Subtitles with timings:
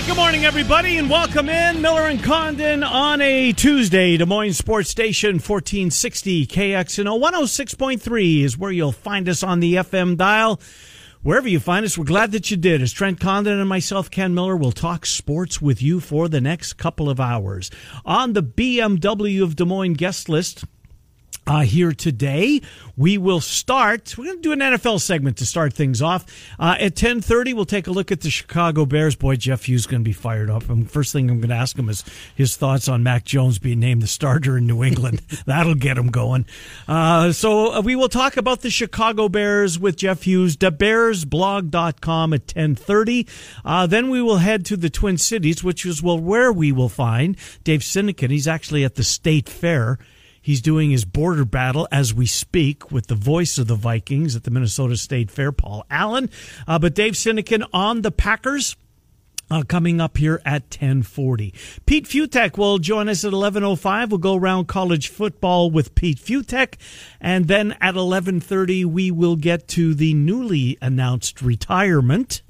[0.00, 4.16] Right, good morning, everybody, and welcome in Miller and Condon on a Tuesday.
[4.16, 10.16] Des Moines Sports Station 1460 KXNO 106.3 is where you'll find us on the FM
[10.16, 10.58] dial.
[11.22, 12.80] Wherever you find us, we're glad that you did.
[12.80, 16.74] As Trent Condon and myself, Ken Miller, will talk sports with you for the next
[16.74, 17.70] couple of hours.
[18.06, 20.64] On the BMW of Des Moines guest list,
[21.50, 22.60] uh, here today.
[22.96, 24.16] We will start.
[24.16, 26.24] We're going to do an NFL segment to start things off.
[26.60, 29.16] Uh, at ten thirty, we'll take a look at the Chicago Bears.
[29.16, 30.68] Boy, Jeff Hughes going to be fired up.
[30.70, 32.04] And first thing I'm going to ask him is
[32.36, 35.18] his thoughts on Mac Jones being named the starter in New England.
[35.46, 36.46] That'll get him going.
[36.86, 40.56] Uh, so uh, we will talk about the Chicago Bears with Jeff Hughes.
[40.56, 43.26] TheBearsBlog.com at ten thirty.
[43.64, 46.88] Uh, then we will head to the Twin Cities, which is well where we will
[46.88, 48.30] find Dave Sinekin.
[48.30, 49.98] He's actually at the State Fair.
[50.42, 54.44] He's doing his border battle as we speak with the voice of the Vikings at
[54.44, 56.30] the Minnesota State Fair, Paul Allen.
[56.66, 58.76] Uh, but Dave Sinekin on the Packers.
[59.52, 61.52] Uh, coming up here at 1040.
[61.84, 64.12] Pete Fiutak will join us at 1105.
[64.12, 66.76] We'll go around college football with Pete Fiutak.
[67.20, 72.42] And then at 1130, we will get to the newly announced retirement.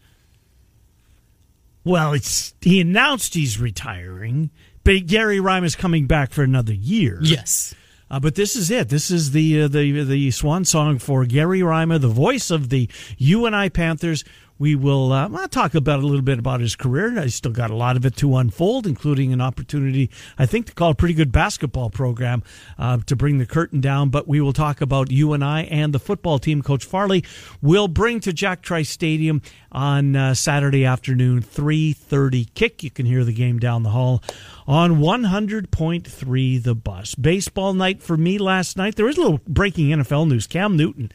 [1.84, 4.50] Well, it's, he announced he's retiring,
[4.84, 7.18] but Gary Rima is coming back for another year.
[7.22, 7.74] Yes.
[8.10, 8.88] Uh, but this is it.
[8.88, 12.88] This is the uh, the the swan song for Gary Rima, the voice of the
[13.18, 14.24] UNI Panthers.
[14.60, 17.18] We will uh, I'll talk about a little bit about his career.
[17.18, 20.74] I still got a lot of it to unfold, including an opportunity, I think, to
[20.74, 22.42] call a pretty good basketball program
[22.78, 24.10] uh, to bring the curtain down.
[24.10, 26.60] But we will talk about UNI and the football team.
[26.60, 27.24] Coach Farley
[27.62, 29.40] will bring to Jack Trice Stadium
[29.72, 32.82] on uh, Saturday afternoon, three thirty kick.
[32.82, 34.22] You can hear the game down the hall
[34.66, 37.14] on 100.3 The Bus.
[37.14, 38.96] Baseball night for me last night.
[38.96, 40.46] There is a little breaking NFL news.
[40.46, 41.10] Cam Newton,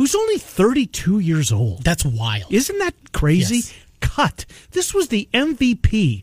[0.00, 1.84] who's only 32 years old.
[1.84, 2.50] That's wild.
[2.50, 3.56] Isn't that crazy?
[3.56, 3.74] Yes.
[4.00, 4.46] Cut.
[4.70, 6.22] This was the MVP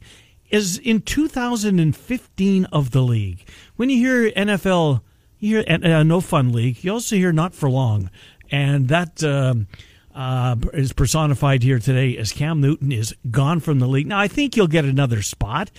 [0.49, 3.47] is in 2015 of the league.
[3.75, 5.01] When you hear NFL,
[5.37, 6.83] you hear uh, no fun league.
[6.83, 8.09] You also hear not for long,
[8.49, 9.67] and that um,
[10.15, 14.07] uh, is personified here today as Cam Newton is gone from the league.
[14.07, 15.69] Now I think you'll get another spot,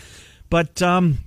[0.50, 1.18] but um,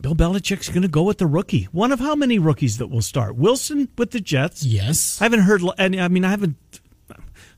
[0.00, 1.64] Bill Belichick's going to go with the rookie.
[1.72, 3.36] One of how many rookies that will start?
[3.36, 4.64] Wilson with the Jets.
[4.64, 5.20] Yes.
[5.20, 5.62] I haven't heard.
[5.76, 6.56] And I mean, I haven't.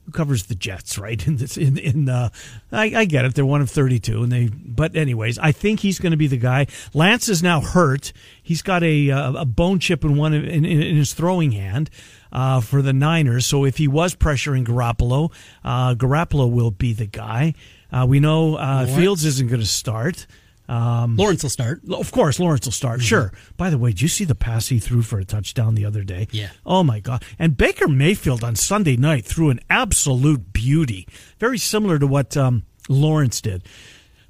[0.07, 1.27] Who covers the Jets, right?
[1.27, 2.09] In this, in in.
[2.09, 2.31] Uh,
[2.73, 3.35] I, I get it.
[3.35, 4.49] They're one of thirty-two, and they.
[4.49, 6.67] But anyways, I think he's going to be the guy.
[6.95, 8.13] Lance is now hurt.
[8.43, 11.91] He's got a uh, a bone chip in one in, in, in his throwing hand.
[12.33, 15.33] Uh, for the Niners, so if he was pressuring Garoppolo,
[15.65, 17.55] uh, Garoppolo will be the guy.
[17.91, 20.29] Uh, we know uh, Fields isn't going to start.
[20.71, 21.81] Um, Lawrence will start.
[21.91, 23.03] of course, Lawrence will start.
[23.03, 23.33] Sure.
[23.57, 26.05] By the way, did you see the pass he threw for a touchdown the other
[26.05, 26.29] day?
[26.31, 26.51] Yeah.
[26.65, 27.25] Oh my God!
[27.41, 31.09] And Baker Mayfield on Sunday night threw an absolute beauty,
[31.41, 33.67] very similar to what um, Lawrence did.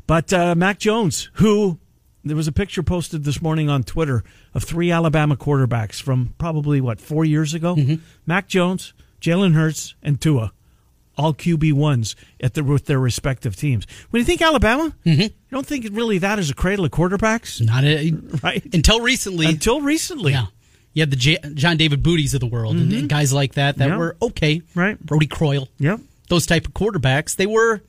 [0.06, 1.78] But uh, Mac Jones, who
[2.24, 4.24] there was a picture posted this morning on Twitter
[4.54, 7.76] of three Alabama quarterbacks from probably what four years ago.
[8.24, 10.52] Mac Jones, Jalen Hurts, and Tua
[11.20, 13.86] all QB ones at the with their respective teams.
[14.10, 17.84] When you think Alabama, you don't think really that is a cradle of quarterbacks, Not
[17.84, 18.10] a,
[18.42, 18.64] right?
[18.74, 19.46] until recently.
[19.46, 20.46] Until recently, yeah.
[20.92, 23.76] You had the J- John David Booties of the world and, and guys like that
[23.78, 23.96] that Yeah.
[23.96, 24.62] were okay.
[24.74, 24.98] Right.
[24.98, 25.68] Brody Croyle.
[25.78, 26.00] Yep.
[26.28, 27.80] Those type of quarterbacks, they were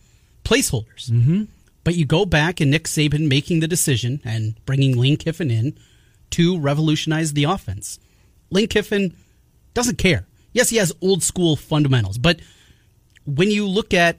[0.43, 1.09] placeholders.
[1.09, 1.43] Mm-hmm.
[1.83, 5.75] But you go back and Nick Saban making the decision and bringing Lane Kiffin in
[6.31, 7.97] to revolutionize the offense.
[8.51, 9.15] Lane Kiffin
[9.73, 10.27] doesn't care.
[10.53, 12.39] Yes, he has old school fundamentals, but
[13.25, 14.17] when you look at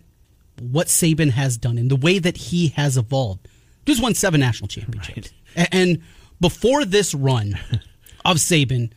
[0.61, 3.49] what Saban has done and the way that he has evolved,
[3.87, 5.33] just won seven national championships.
[5.57, 6.03] A- And
[6.41, 7.59] before this run
[8.25, 8.93] of Saban,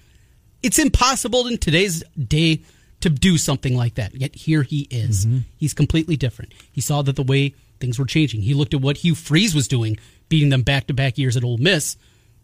[0.63, 2.61] it's impossible in today's day
[3.01, 4.15] to do something like that.
[4.15, 5.25] Yet here he is.
[5.25, 5.37] Mm-hmm.
[5.57, 6.53] He's completely different.
[6.71, 8.41] He saw that the way things were changing.
[8.41, 9.97] He looked at what Hugh Freeze was doing,
[10.29, 11.97] beating them back to back years at Ole Miss.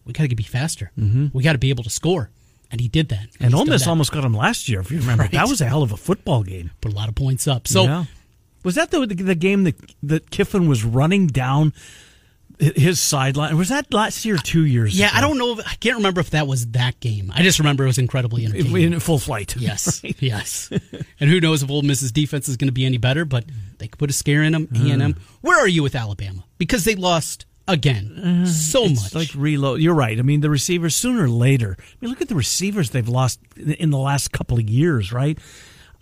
[0.05, 0.91] We got to be faster.
[0.99, 1.27] Mm-hmm.
[1.33, 2.29] We got to be able to score.
[2.71, 3.27] And he did that.
[3.39, 5.23] And he's Ole Miss almost got him last year, if you remember.
[5.25, 5.31] Right.
[5.31, 6.71] That was a hell of a football game.
[6.81, 7.67] put a lot of points up.
[7.67, 8.05] So Yeah.
[8.63, 11.73] was that the the game that that Kiffin was running down
[12.59, 13.57] his sideline?
[13.57, 14.97] Was that last year, two years?
[14.97, 15.17] Yeah, ago?
[15.17, 15.53] I don't know.
[15.59, 17.31] If, I can't remember if that was that game.
[17.35, 18.93] I just remember it was incredibly entertaining.
[18.93, 19.55] in full flight.
[19.57, 20.15] yes, Right.
[20.21, 20.69] yes.
[21.19, 23.25] And who knows if Ole Miss's defense is going to be any better?
[23.25, 23.45] But
[23.79, 24.67] they could put a scare in them.
[24.75, 25.13] A and uh-huh.
[25.15, 25.15] M.
[25.41, 26.43] Where are you with Alabama?
[26.59, 29.15] Because they lost again so It's much.
[29.15, 29.81] like reload.
[29.81, 30.17] You're right.
[30.17, 31.77] I mean, the receivers sooner or later.
[31.79, 35.37] I mean, look at the receivers they've lost in the last couple of years, right?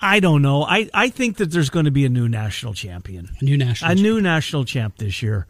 [0.02, 0.64] I don't know.
[0.64, 3.92] I, I think that there's going to be a new national champion, a new national.
[3.92, 5.46] a new national champ this year.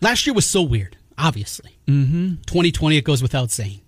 [0.00, 1.76] Last year was so weird, obviously.
[1.86, 2.42] Mm-hmm.
[2.46, 3.80] 2020, it goes without saying.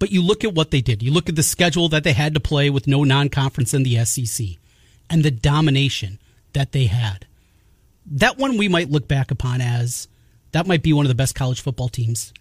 [0.00, 1.02] But you look at what they did.
[1.02, 3.84] You look at the schedule that they had to play with no non conference in
[3.84, 4.46] the SEC
[5.08, 6.18] and the domination
[6.52, 7.26] that they had.
[8.06, 10.08] That one we might look back upon as
[10.52, 12.32] that might be one of the best college football teams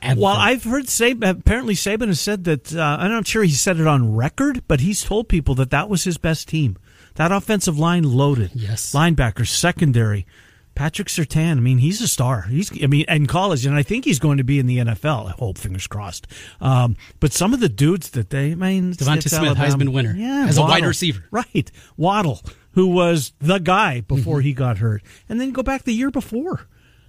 [0.00, 0.20] ever.
[0.20, 3.78] Well, I've heard Saban, apparently Saban has said that, uh, I'm not sure he said
[3.78, 6.76] it on record, but he's told people that that was his best team.
[7.16, 8.50] That offensive line loaded.
[8.54, 8.92] Yes.
[8.94, 10.26] Linebackers, secondary.
[10.74, 12.42] Patrick Surtain, I mean, he's a star.
[12.48, 15.28] He's, I mean, in college, and I think he's going to be in the NFL.
[15.28, 16.26] I hope, fingers crossed.
[16.62, 19.66] Um, but some of the dudes that they, I mean, Devonta Smith, Alabama.
[19.66, 21.24] Heisman winner, yeah, as a wide receiver.
[21.30, 21.70] right?
[21.98, 24.46] Waddle, who was the guy before Mm-hmm.
[24.46, 26.66] he got hurt, and then go back the year before.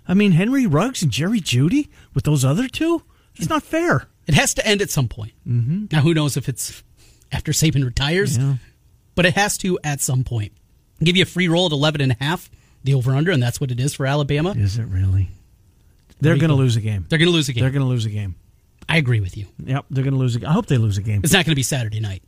[0.08, 3.04] I mean, Henry Ruggs and Jerry Jeudy with those other two.
[3.36, 4.08] It's not fair.
[4.28, 5.34] it has to end at some point.
[5.48, 5.86] Mm-hmm.
[5.92, 6.84] Now, who knows if it's
[7.32, 8.56] after Saban retires, Yeah.
[9.16, 10.52] but it has to at some point.
[11.04, 12.50] Give you a free roll at 11 and a half,
[12.84, 14.52] the over under, and that's what it is for Alabama.
[14.58, 15.30] Is it really?
[16.22, 17.06] They're going to lose a game.
[17.10, 17.62] They're going to lose a game.
[17.64, 18.36] They're going to lose a game.
[18.88, 19.48] I agree with you.
[19.64, 20.50] Yep, they're going to lose a game.
[20.50, 21.22] I hope they lose a game.
[21.24, 22.24] It's not going to be Saturday night.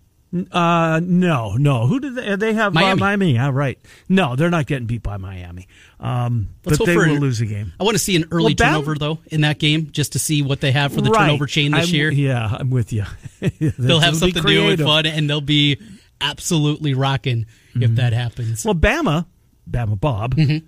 [0.51, 1.87] Uh, no, no.
[1.87, 2.73] Who did they, they have?
[2.73, 2.91] Miami.
[2.91, 3.33] Uh, Miami.
[3.35, 3.79] Yeah, right.
[4.09, 5.67] No, they're not getting beat by Miami.
[5.99, 7.71] Um, Let's but they will an- lose a game.
[7.79, 10.19] I want to see an early Well, Bam- turnover though in that game, just to
[10.19, 11.27] see what they have for the Right.
[11.27, 12.11] turnover chain this I'm- year.
[12.11, 13.05] Yeah, I'm with you.
[13.79, 15.79] They'll have something new and fun, and they'll be
[16.19, 17.45] absolutely rocking
[17.75, 18.65] if that happens.
[18.65, 19.25] Well, Bama,
[19.69, 20.65] Bama Bob, Mm-hmm.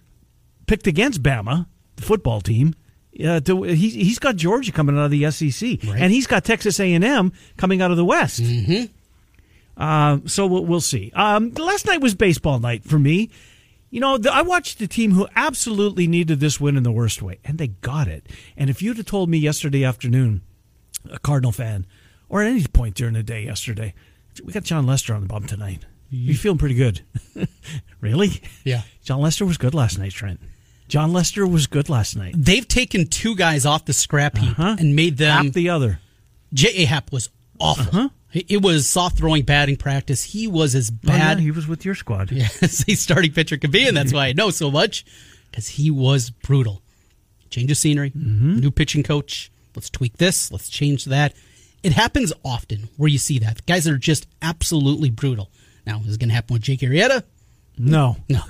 [0.66, 1.66] picked against Bama,
[1.98, 2.74] the football team.
[3.26, 6.00] Uh, to, he, he's got Georgia coming out of the SEC, Right.
[6.00, 8.42] and he's got Texas A&M coming out of the West.
[8.44, 8.94] Mm-hmm.
[9.78, 11.12] Uh, so we'll, we'll see.
[11.16, 13.30] Um, last night was baseball night for me.
[13.90, 17.22] You know, the, I watched the team who absolutely needed this win in the worst
[17.22, 18.28] way, and they got it.
[18.58, 20.42] And if you'd have told me yesterday afternoon,
[21.10, 21.86] a Cardinal fan,
[22.28, 23.94] or at any point during the day yesterday,
[24.44, 25.86] we got Jon Lester on the bum tonight.
[26.10, 27.02] You feeling pretty good?
[28.02, 28.42] really?
[28.64, 28.84] Yeah.
[29.04, 30.40] Jon Lester was good last night, Trent.
[30.88, 32.34] Jon Lester was good last night.
[32.38, 35.46] They've taken two guys off the scrap heap and made them.
[35.46, 36.00] Half the other.
[36.54, 36.70] J.
[36.84, 36.86] A.
[36.86, 38.06] Happ was awful.
[38.06, 38.12] It
[38.48, 40.24] it was soft throwing batting practice.
[40.24, 42.32] He was as Oh, yeah, bad he was with your squad.
[42.62, 45.06] as a starting pitcher could be, and that's why I know so much
[45.52, 46.82] because he was brutal.
[47.50, 48.60] Change of scenery, Mm-hmm.
[48.60, 49.50] new pitching coach.
[49.76, 50.52] Let's tweak this.
[50.52, 51.34] Let's change that.
[51.84, 55.50] It happens often where you see that guys are just absolutely brutal.
[55.86, 57.24] Now, is it going to happen with Jake Arrieta?
[57.78, 58.18] No.
[58.30, 58.42] No,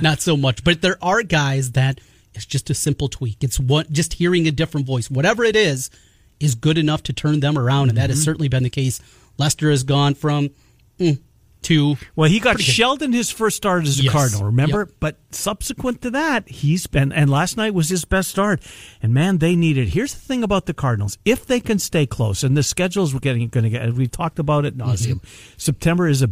[0.00, 0.62] not so much.
[0.64, 2.00] But there are guys that
[2.34, 3.38] it's just a simple tweak.
[3.42, 5.90] It's what just hearing a different voice, whatever it is,
[6.38, 8.10] is good enough to turn them around, and that Mm-hmm.
[8.12, 9.00] has certainly been the case.
[9.40, 10.50] Lester has gone from
[10.98, 11.18] mm,
[11.62, 14.12] to Well, he got shelled in his first start as a Yes.
[14.12, 14.80] Cardinal, remember?
[14.80, 14.96] Yep.
[15.00, 18.62] But subsequent to that, he's been, and last night was his best start.
[19.02, 19.88] And man, they needed.
[19.88, 23.20] Here's the thing about the Cardinals: if they can stay close, and the schedules we're
[23.20, 25.24] getting going to get, we talked about it nauseum.
[25.56, 26.28] September is a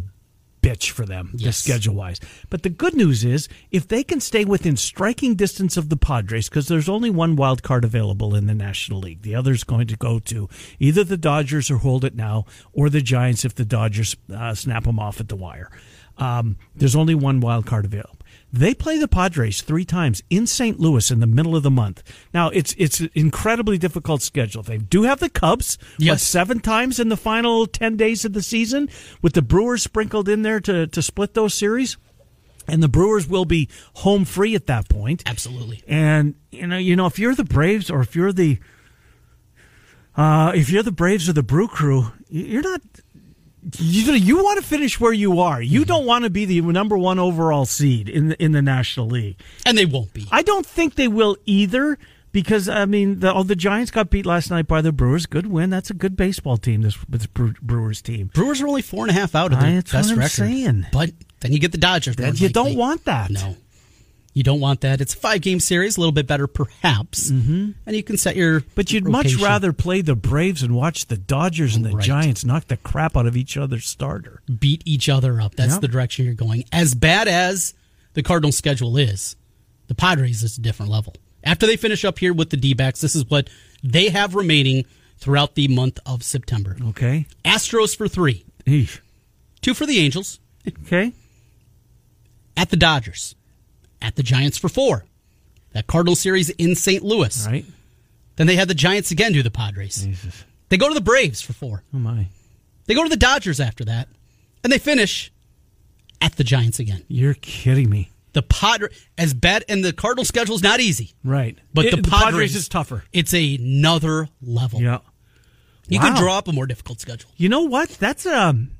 [0.61, 1.57] bitch for them, Yes.
[1.57, 2.19] schedule wise.
[2.49, 6.49] But the good news is, if they can stay within striking distance of the Padres,
[6.49, 9.95] because there's only one wild card available in the National League, the other's going to
[9.97, 14.15] go to either the Dodgers or hold it now, or the Giants if the Dodgers
[14.33, 15.71] uh, snap them off at the wire.
[16.17, 18.17] Um, there's only one wild card available.
[18.51, 20.79] They play the Padres three times in St.
[20.79, 22.01] Louis in the middle of the month.
[22.33, 24.63] Now it's it's an incredibly difficult schedule.
[24.63, 26.23] They do have the Cubs, what, Yes.
[26.23, 28.89] seven times in the final ten days of the season,
[29.21, 31.97] with the Brewers sprinkled in there to to split those series.
[32.67, 35.23] And the Brewers will be home free at that point.
[35.27, 35.83] absolutely.
[35.87, 38.59] And you know, you know, if you're the Braves or if you're the
[40.17, 42.81] uh, if you're the Braves or the Brew Crew, you're not.
[43.77, 45.61] You, you want to finish where you are.
[45.61, 45.87] You mm-hmm.
[45.87, 49.39] don't want to be the number one overall seed in the, in the National League.
[49.65, 50.27] And they won't be.
[50.31, 51.97] I don't think they will either
[52.31, 55.25] because I mean the oh, the Giants got beat last night by the Brewers.
[55.25, 55.69] Good win.
[55.69, 56.81] That's a good baseball team.
[56.81, 58.31] This this Brewers team.
[58.33, 60.31] Brewers are only four and a half out of their That's best what I'm record.
[60.31, 60.85] saying.
[60.91, 61.11] But
[61.41, 62.15] then you get the Dodgers.
[62.39, 63.31] you don't want that.
[63.31, 63.55] No.
[64.33, 65.01] You don't want that.
[65.01, 67.31] It's a five game series, a little bit better perhaps.
[67.31, 67.71] Mm-hmm.
[67.85, 68.63] And you can set your.
[68.75, 72.03] But you'd much rather play the Braves and watch the Dodgers and the Right.
[72.05, 74.41] Giants knock the crap out of each other's starter.
[74.59, 75.55] beat each other up.
[75.55, 75.81] That's Yep.
[75.81, 76.63] the direction you're going.
[76.71, 77.73] As bad as
[78.13, 79.35] the Cardinals schedule is,
[79.87, 81.15] the Padres is a different level.
[81.43, 83.49] After they finish up here with the D backs, this is what
[83.83, 84.85] they have remaining
[85.17, 86.77] throughout the month of September.
[86.89, 87.25] Okay.
[87.43, 88.99] Astros for three, Eesh.
[89.61, 91.13] two for the Angels, Okay.
[92.55, 93.35] at the Dodgers,
[94.01, 95.05] at the Giants for four.
[95.73, 97.03] That Cardinal series in St.
[97.03, 97.45] Louis.
[97.45, 97.65] Right.
[98.37, 100.03] Then they had the Giants again do the Padres.
[100.03, 100.43] Jesus.
[100.69, 101.83] They go to the Braves for four.
[101.93, 102.27] Oh my.
[102.85, 104.07] They go to the Dodgers after that.
[104.63, 105.31] And they finish
[106.21, 107.03] at the Giants again.
[107.07, 108.09] You're kidding me.
[108.33, 111.57] The Padres, as bad, and the Cardinal schedule is not easy, Right.
[111.73, 113.03] but It- the, Padres, Padres is tougher.
[113.13, 114.81] It's another level.
[114.81, 114.99] Yeah.
[115.87, 116.09] You Wow.
[116.13, 117.31] could draw up a more difficult schedule.
[117.37, 117.89] You know what?
[117.89, 118.71] That's um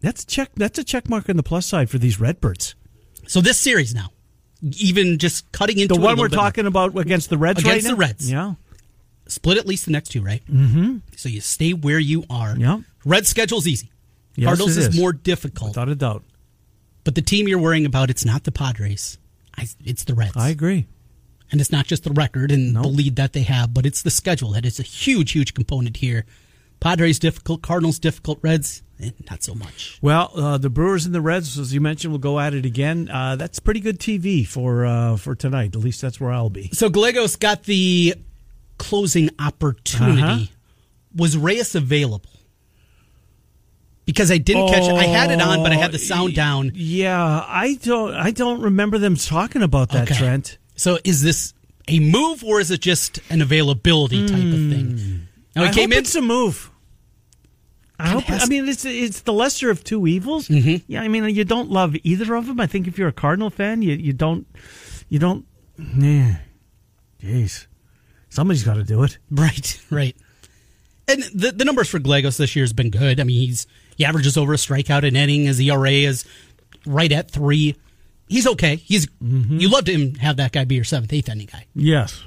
[0.00, 2.74] that's a check that's a check mark on the plus side for these Redbirds.
[3.28, 4.08] So this series now,
[4.78, 6.44] even just cutting into The one we're bit more.
[6.44, 7.70] talking about against the Reds right?
[7.78, 7.96] Against right the?
[7.96, 8.30] Reds.
[8.30, 8.54] Yeah.
[9.28, 10.42] split at least the next two, right?
[10.50, 10.96] Mm-hmm.
[11.16, 12.56] So you stay where you are.
[12.56, 12.80] Yeah.
[13.04, 13.90] Red schedule's easy.
[14.34, 14.88] Yes, Cardinals is.
[14.88, 14.98] is.
[14.98, 15.70] more difficult.
[15.70, 16.24] Without a doubt.
[17.04, 19.18] But the team you're worrying about, it's not the Padres.
[19.56, 20.36] I, it's the Reds.
[20.36, 20.86] I agree.
[21.50, 22.82] and it's not just the record and Nope.
[22.84, 25.96] the lead that they have, but it's the schedule that is a huge, huge component
[25.98, 26.24] here.
[26.80, 29.98] Padres difficult, Cardinals difficult, Reds eh, not so much.
[30.00, 33.08] Well, uh, the Brewers and the Reds, as you mentioned, will go at it again.
[33.10, 35.74] Uh, that's pretty good TV for uh, for tonight.
[35.74, 36.70] At least that's where I'll be.
[36.72, 38.14] So Gallegos got the
[38.78, 40.22] closing opportunity.
[40.22, 40.44] Uh-huh.
[41.16, 42.30] Was Reyes available?
[44.04, 44.94] Because I didn't catch it.
[44.94, 46.72] I had it on, but I had the sound down.
[46.74, 50.18] Yeah, I don't I don't remember them talking about that, Okay.
[50.18, 50.58] Trent.
[50.76, 51.52] So is this
[51.88, 55.27] a move or is it just an availability type of thing?
[55.58, 55.64] Now.
[55.64, 55.98] I came hope in.
[56.04, 56.70] it's a move.
[58.00, 58.30] I hope.
[58.30, 60.48] I mean, it's it's the lesser of two evils.
[60.48, 60.84] Mm-hmm.
[60.86, 62.60] Yeah, I mean, you don't love either of them.
[62.60, 64.46] I think if you're a Cardinal fan, you you don't
[65.08, 65.44] you don't.
[65.96, 66.36] Yeah,
[67.22, 67.66] jeez,
[68.28, 69.18] somebody's got to do it.
[69.30, 70.16] Right, right.
[71.08, 73.18] And the the numbers for Gallegos this year has been good.
[73.18, 75.44] I mean, he's he averages over a strikeout an inning.
[75.46, 76.24] His ERA is
[76.86, 77.74] right at three.
[78.28, 78.76] He's okay.
[78.76, 79.58] He's Mm-hmm.
[79.58, 81.66] you love to have that guy be your seventh, eighth inning guy.
[81.74, 82.22] Yes,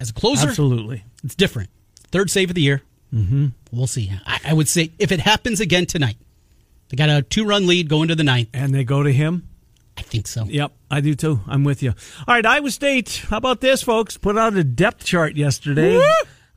[0.00, 1.04] As a closer, absolutely.
[1.24, 1.68] it's different.
[2.12, 2.82] Third save of the year.
[3.14, 3.48] Mm-hmm.
[3.72, 4.10] We'll see.
[4.26, 6.16] I, I would say if it happens again tonight,
[6.88, 8.48] they got a two run lead going to the ninth.
[8.52, 9.48] And they go to him.
[9.96, 10.44] I think so.
[10.44, 11.40] Yep, I do too.
[11.46, 11.90] I'm with you.
[12.26, 13.24] All right, Iowa State.
[13.28, 14.16] How about this, folks?
[14.16, 16.00] Put out a depth chart yesterday.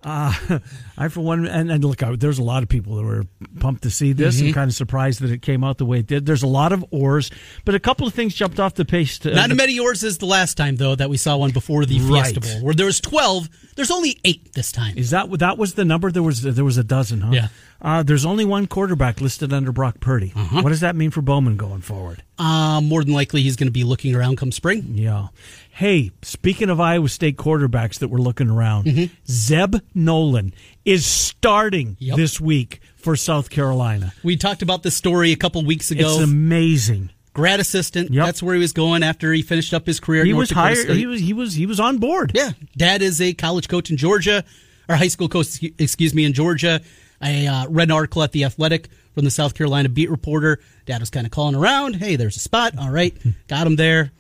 [0.03, 0.60] Uh,
[0.98, 3.24] I, for one, and, and look, I, there's a lot of people that were
[3.60, 4.45] pumped to see this Mm-hmm.
[4.48, 6.25] and kind of surprised that it came out the way it did.
[6.25, 7.31] There's a lot of oars,
[7.65, 9.19] but a couple of things jumped off the page.
[9.19, 11.86] To, Not as many oars as the last time though that we saw one before
[11.86, 12.25] the Right.
[12.33, 13.50] Fiesta Bowl, where there was twelve.
[13.75, 14.98] There's only eight this time.
[14.98, 16.12] Is that that was the number?
[16.12, 17.31] There was there was a dozen, huh?
[17.31, 17.48] Yeah.
[17.81, 20.31] Uh, there's only one quarterback listed under Brock Purdy.
[20.33, 20.62] Uh-huh.
[20.62, 22.24] What does that mean for Bowman going forward?
[22.39, 24.91] Uh, more than likely, he's going to be looking around come spring.
[24.95, 25.27] Yeah.
[25.75, 30.53] Hey, speaking of Iowa State quarterbacks that we're looking around, Zeb Noland
[30.86, 32.15] is starting Yep.
[32.15, 34.13] this week for South Carolina.
[34.24, 36.13] We talked about this story a couple weeks ago.
[36.13, 37.10] It's amazing.
[37.34, 38.12] Grad assistant.
[38.13, 38.24] Yep.
[38.24, 40.24] That's where he was going after he finished up his career.
[40.24, 40.77] He was Dakota hired.
[40.77, 40.98] State.
[40.98, 42.34] He was he was he was on board.
[42.36, 44.44] Yeah, dad is a college coach in Georgia,
[44.88, 45.48] or high school coach,
[45.80, 46.82] excuse me, in Georgia.
[47.20, 50.60] I uh, read an article at the Athletic from the South Carolina beat reporter.
[50.86, 51.96] Dad was kind of calling around.
[51.96, 52.77] Hey, there's a spot.
[52.77, 54.12] All right, got him there,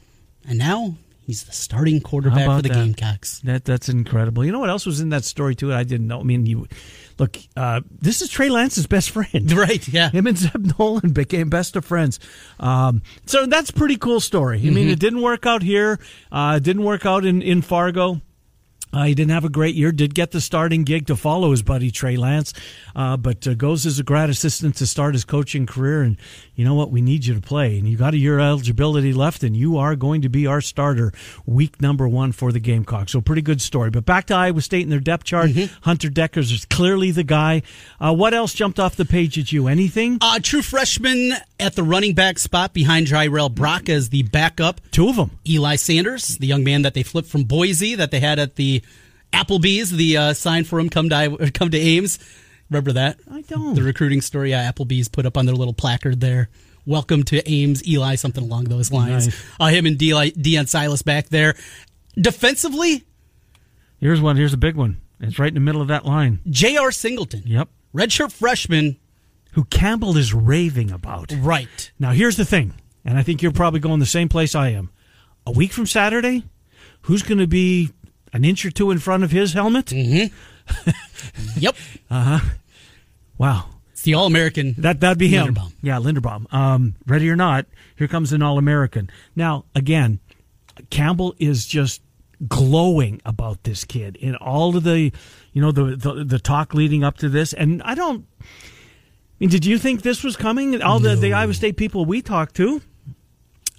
[0.47, 0.95] and now
[1.25, 2.75] he's the starting quarterback for the that?
[2.75, 3.39] Gamecocks.
[3.41, 4.45] That that's incredible.
[4.45, 5.73] You know what else was in that story too?
[5.73, 6.19] I didn't know.
[6.19, 6.67] I mean, you
[7.17, 7.37] look.
[7.55, 9.51] Uh, this is Trey Lance's best friend.
[9.63, 9.87] Right?
[9.87, 10.09] Yeah.
[10.09, 12.19] Him and Zeb Noland became best of friends.
[12.59, 14.59] Um, so that's a pretty cool story.
[14.65, 15.99] I mean, it didn't work out here.
[16.31, 18.19] Uh, it didn't work out in, in Fargo.
[18.93, 19.91] Uh, he didn't have a great year.
[19.91, 22.53] Did get the starting gig to follow his buddy Trey Lance,
[22.95, 26.03] uh, but uh, goes as a grad assistant to start his coaching career.
[26.03, 26.17] And
[26.55, 26.91] you know what?
[26.91, 29.95] We need you to play, and you got a year eligibility left, and you are
[29.95, 31.11] going to be our starter
[31.45, 33.11] week number one for the Gamecocks.
[33.11, 33.89] So pretty good story.
[33.89, 35.51] But back to Iowa State and their depth chart.
[35.81, 37.63] Hunter Dekkers is clearly the guy.
[37.99, 39.67] Uh, what else jumped off the page at you?
[39.67, 40.19] Anything?
[40.21, 41.33] Uh, true freshman
[41.63, 44.81] at the running back spot behind Jirehl Brock as the backup.
[44.91, 45.39] Two of them.
[45.47, 48.83] Eli Sanders, the young man that they flipped from Boise that they had at the
[49.31, 52.19] Applebee's, the uh, sign for him come to come to Ames.
[52.69, 53.19] Remember that?
[53.31, 53.75] I don't.
[53.75, 54.51] The recruiting story.
[54.51, 56.49] Yeah, Applebee's put up on their little placard there.
[56.85, 59.27] Welcome to Ames, Eli, something along those lines.
[59.27, 59.45] Nice.
[59.59, 61.55] Uh, him and Deon Deon Silas back there.
[62.19, 63.05] Defensively,
[63.99, 64.35] Here's one.
[64.35, 64.99] Here's a big one.
[65.21, 66.41] It's right in the middle of that line.
[66.49, 66.91] J.R.
[66.91, 67.69] Singleton, Yep.
[67.95, 68.97] redshirt freshman.
[69.53, 71.31] Who Campbell is raving about.
[71.37, 71.91] Right.
[71.99, 72.73] Now, here's the thing,
[73.05, 74.89] and I think you're probably going the same place I am.
[75.45, 76.43] A week from Saturday,
[77.01, 77.91] who's going to be
[78.31, 79.91] an inch or two in front of his helmet?
[81.57, 81.75] Yep.
[82.09, 82.49] Uh huh.
[83.37, 83.65] Wow.
[83.91, 84.75] It's the All American.
[84.77, 85.53] That, that'd be him.
[85.55, 85.71] Linderbaum.
[85.81, 86.53] Yeah, Linderbaum.
[86.53, 89.09] Um, ready or not, here comes an All American.
[89.35, 90.19] Now, again,
[90.89, 92.01] Campbell is just
[92.47, 95.11] glowing about this kid in all of the,
[95.53, 97.53] you know, the, the, the talk leading up to this.
[97.53, 98.25] And I don't,
[99.49, 100.81] did you think this was coming?
[100.81, 102.81] All the, the Iowa State people we talked to,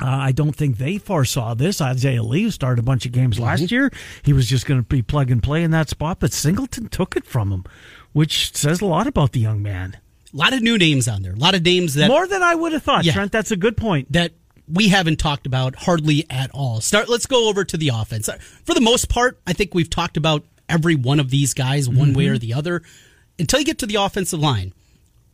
[0.00, 1.80] uh, I don't think they foresaw this.
[1.80, 3.90] Isaiah Lee started a bunch of games last year.
[4.22, 7.16] He was just going to be plug and play in that spot, but Singleton took
[7.16, 7.64] it from him,
[8.12, 9.96] which says a lot about the young man.
[10.32, 11.32] A lot of new names on there.
[11.32, 13.12] A lot of names that More than I would have thought, Yeah.
[13.12, 13.30] Trent.
[13.32, 14.10] That's a good point.
[14.12, 14.32] that
[14.66, 16.80] we haven't talked about hardly at all.
[16.80, 17.08] Start.
[17.08, 18.28] Let's go over to the offense.
[18.64, 22.14] For the most part, I think we've talked about every one of these guys one
[22.14, 22.82] way or the other.
[23.38, 24.72] Until you get to the offensive line,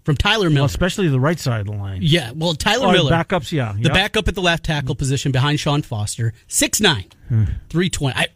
[0.05, 0.61] from Tyler Miller.
[0.61, 2.01] Well, especially the right side of the line.
[2.03, 3.11] yeah, well, Tyler Oh, Miller.
[3.13, 3.73] backups, yeah.
[3.75, 3.93] The Yep.
[3.93, 6.33] backup at the left tackle position behind Sean Foster.
[6.49, 7.05] 6'9,
[7.69, 8.15] 320.
[8.17, 8.27] I,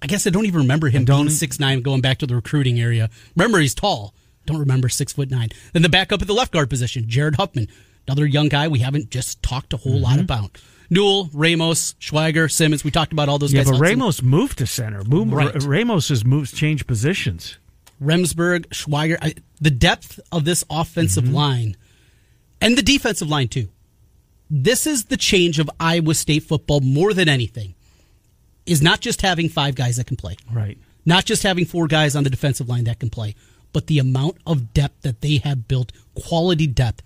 [0.00, 2.80] I guess I don't even remember him don't- being 6'9 going back to the recruiting
[2.80, 3.08] area.
[3.36, 4.14] Remember, he's tall.
[4.46, 5.48] Don't remember 6 foot 9.
[5.72, 7.68] Then the backup at the left guard position, Jarrod Hufford.
[8.08, 10.20] Another young guy we haven't just talked a whole lot Mm-hmm.
[10.22, 10.58] about.
[10.90, 12.84] Newell, Ramos, Schweiger, Simmons.
[12.84, 13.66] We talked about all those Yeah, guys.
[13.70, 15.02] but Hudson, Ramos moved to center.
[15.04, 15.62] Move, Right.
[15.62, 17.56] Ramos's moves changed positions.
[18.02, 19.16] Remsburg, Schweiger.
[19.22, 21.34] I, the depth of this offensive Mm-hmm.
[21.34, 21.76] line
[22.60, 23.68] and the defensive line, too.
[24.50, 27.74] This is the change of Iowa State football more than anything,
[28.66, 30.76] is not just having five guys that can play, Right.
[31.06, 33.34] not just having four guys on the defensive line that can play,
[33.72, 37.02] but the amount of depth that they have built, quality depth.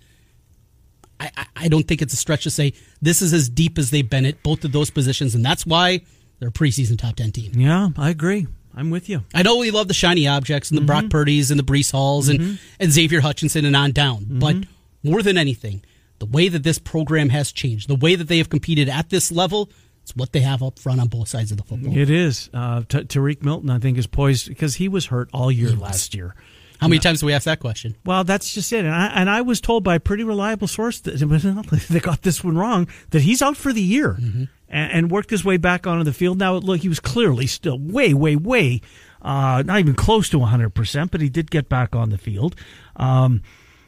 [1.19, 3.89] I, I, I don't think it's a stretch to say this is as deep as
[3.91, 6.01] they've been at both of those positions, and that's why
[6.39, 7.51] they're a preseason top 10 team.
[7.55, 8.45] Yeah, I agree.
[8.77, 9.23] I'm with you.
[9.33, 11.09] I know we love the shiny objects and the Brock mm-hmm.
[11.09, 12.55] Purdy's and the Breece Halls and, mm-hmm.
[12.79, 14.21] and Xavier Hutchinson and on down.
[14.21, 14.39] Mm-hmm.
[14.39, 14.55] But
[15.03, 15.83] more than anything,
[16.19, 19.31] the way that this program has changed, the way that they have competed at this
[19.31, 19.71] level,
[20.03, 21.97] it's what they have up front on both sides of the football.
[21.97, 22.51] It is.
[22.53, 26.13] Uh, T- Tarique Milton, I think, is poised because he was hurt all year last
[26.13, 26.35] year.
[26.79, 27.95] How many times do we ask that question?
[28.05, 28.85] Well, that's just it.
[28.85, 31.13] And I, and I was told by a pretty reliable source that
[31.89, 35.43] they got this one wrong that he's out for the year and, and worked his
[35.43, 36.37] way back onto the field.
[36.37, 38.81] Now, look, he was clearly still way, way, way
[39.21, 42.55] uh, not even close to 100%, but he did get back on the field.
[42.95, 43.41] Um,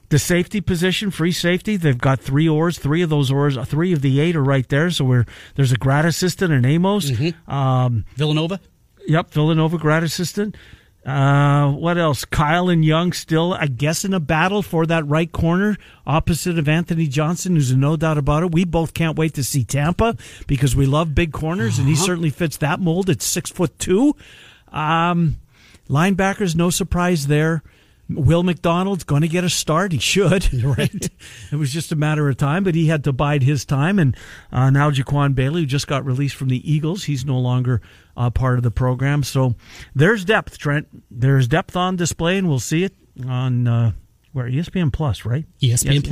[0.09, 2.79] the safety position, free safety, they've got three oars.
[2.79, 4.89] Three of those oars, three of the eight are right there.
[4.89, 7.09] So we're, there's a grad assistant and Amos.
[7.47, 8.59] Um, Villanova?
[9.07, 10.57] Yep, Villanova grad assistant.
[11.05, 12.25] Uh, what else?
[12.25, 16.67] Kyle and Young still, I guess, in a battle for that right corner opposite of
[16.67, 18.51] Anthony Johnson, who's a no doubt about it.
[18.51, 22.29] We both can't wait to see Tampa because we love big corners, and he certainly
[22.29, 24.15] fits that mold at six foot two.
[24.71, 25.37] Um,
[25.89, 27.63] linebackers, no surprise there.
[28.09, 29.91] Will McDonald's going to get a start.
[29.91, 30.49] He should.
[30.63, 31.09] Right.
[31.51, 33.99] it was just a matter of time, but he had to bide his time.
[33.99, 34.17] And
[34.51, 37.81] uh, now Jaquan Bailey, who just got released from the Eagles, he's no longer
[38.19, 39.23] uh, part of the program.
[39.23, 39.55] So
[39.95, 40.87] there's depth, Trent.
[41.09, 42.93] There's depth on display, and we'll see it
[43.25, 43.91] on uh,
[44.33, 45.45] where ESPN Plus, right?
[45.61, 46.03] E ESPN,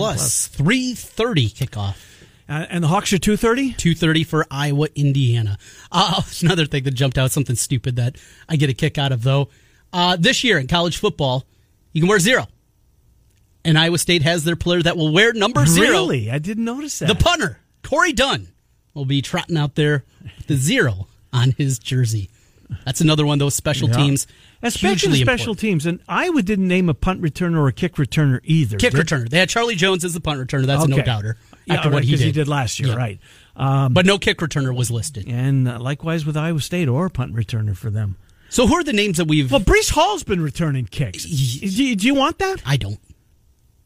[0.47, 1.97] 3.30 kickoff.
[2.49, 3.73] Uh, and the Hawks are two thirty.
[3.73, 5.57] 2.30 for Iowa, Indiana.
[5.91, 8.15] Uh, it's another thing that jumped out, something stupid that
[8.47, 9.49] I get a kick out of, though.
[9.91, 11.45] Uh, this year in college football,
[11.91, 12.47] you can wear zero.
[13.65, 15.89] And Iowa State has their player that will wear number zero.
[15.89, 17.09] Really, I didn't notice that.
[17.09, 18.47] The punter, Corey Dunn,
[18.93, 20.05] will be trotting out there
[20.37, 22.29] with the zero on his jersey.
[22.85, 23.95] That's another one of those special Yeah.
[23.97, 24.27] teams.
[24.61, 25.59] Especially special important.
[25.59, 28.77] teams, and Iowa didn't name a punt returner or a kick returner either.
[28.77, 29.29] Kick returner.
[29.29, 30.65] They had Charlie Jones as the punt returner.
[30.65, 31.05] That's a no Okay.
[31.05, 31.37] doubter.
[31.65, 32.19] Yeah, After right, what did.
[32.19, 32.95] he did last year, Yeah.
[32.95, 33.19] right?
[33.55, 35.27] Um, But no kick returner was listed.
[35.27, 38.15] and uh, likewise with Iowa State or punt returner for them.
[38.49, 39.51] So who are the names that we've?
[39.51, 41.23] Well, Breece Hall's been returning kicks.
[41.23, 41.29] Do
[41.83, 42.61] you, do you want that?
[42.65, 42.99] I don't.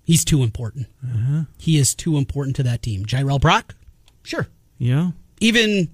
[0.03, 0.87] He's too important.
[1.03, 1.43] Uh-huh.
[1.57, 3.05] He is too important to that team.
[3.05, 3.75] Jirehl Brock,
[4.23, 4.47] sure.
[4.77, 5.11] Yeah.
[5.39, 5.89] Even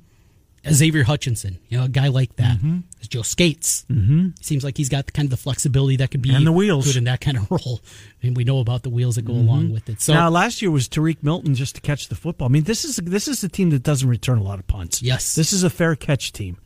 [0.71, 2.57] Xavier Hutchinson, you know, a guy like that.
[2.57, 2.79] Mm-hmm.
[3.07, 3.85] Joe Scates.
[3.89, 4.29] Mm-hmm.
[4.41, 6.85] Seems like he's got the, kind of the flexibility that could be And the wheels.
[6.85, 6.89] Mm-hmm.
[6.91, 7.79] good in that kind of role.
[8.21, 10.01] And we know about the wheels that go along with it.
[10.01, 12.47] So now, last year was Tarique Milton just to catch the football.
[12.47, 15.01] I mean, this is this is a team that doesn't return a lot of punts.
[15.01, 15.35] Yes.
[15.35, 16.57] this is a fair catch team.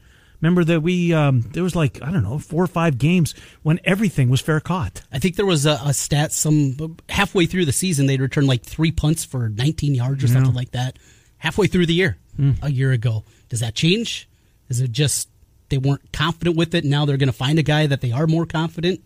[0.41, 3.79] Remember that we um, there was like I don't know four or five games when
[3.83, 5.03] everything was fair caught.
[5.11, 8.63] I think there was a, a stat some halfway through the season they'd returned like
[8.63, 10.97] three punts for 19 yards or something like that.
[11.37, 12.51] Halfway through the year, Hmm.
[12.63, 13.23] a year ago.
[13.51, 14.29] Does that change?
[14.69, 15.27] Is it just
[15.67, 16.85] they weren't confident with it?
[16.85, 19.01] Now they're going to find a guy that they are more confident.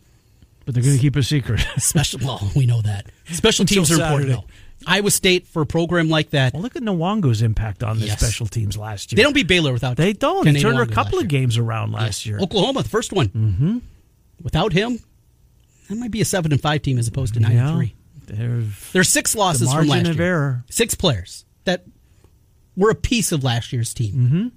[0.66, 1.60] But they're going to keep a secret.
[1.78, 4.30] Special, well, we know that special teams are important.
[4.30, 4.44] Though.
[4.88, 8.20] Iowa State for a program like that, well, look at Nwangwu's impact on the Yes.
[8.20, 9.18] special teams last year.
[9.18, 9.98] they don't beat Baylor without.
[9.98, 10.44] They don't.
[10.44, 12.40] Kenny He turned a couple of games around last year.
[12.40, 13.30] Oklahoma, the first one.
[13.30, 13.78] Mm-hmm.
[14.44, 15.00] Without him,
[15.90, 17.96] that might be a seven and five team as opposed to nine and three.
[18.94, 20.26] There's six losses the from last of year.
[20.26, 20.64] error.
[20.70, 21.84] Six players that
[22.76, 24.14] were a piece of last year's team.
[24.16, 24.48] Mm-hmm.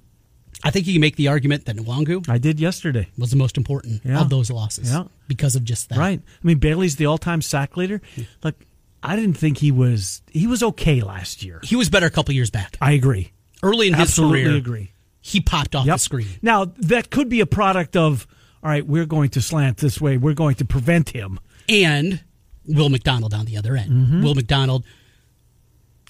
[0.64, 3.08] I think you can make the argument that Nwangwu I did yesterday.
[3.16, 4.20] was the most important Yeah.
[4.20, 5.04] of those losses Yeah.
[5.28, 5.98] because of just that.
[5.98, 6.20] Right.
[6.20, 8.00] I mean, Bailey's the all-time sack leader.
[8.42, 8.56] Like,
[9.00, 10.20] I didn't think he was.
[10.32, 11.60] He was okay last year.
[11.62, 12.76] He was better a couple years back.
[12.80, 13.30] I agree.
[13.62, 14.90] Early in his Absolutely career, agree.
[15.20, 15.94] he popped off Yep.
[15.94, 16.26] the screen.
[16.42, 18.26] Now that could be a product of.
[18.60, 20.16] All right, we're going to slant this way.
[20.16, 21.38] We're going to prevent him.
[21.68, 22.24] And
[22.66, 23.92] Will McDonald on the other end.
[23.92, 24.22] Mm-hmm.
[24.24, 24.84] Will McDonald,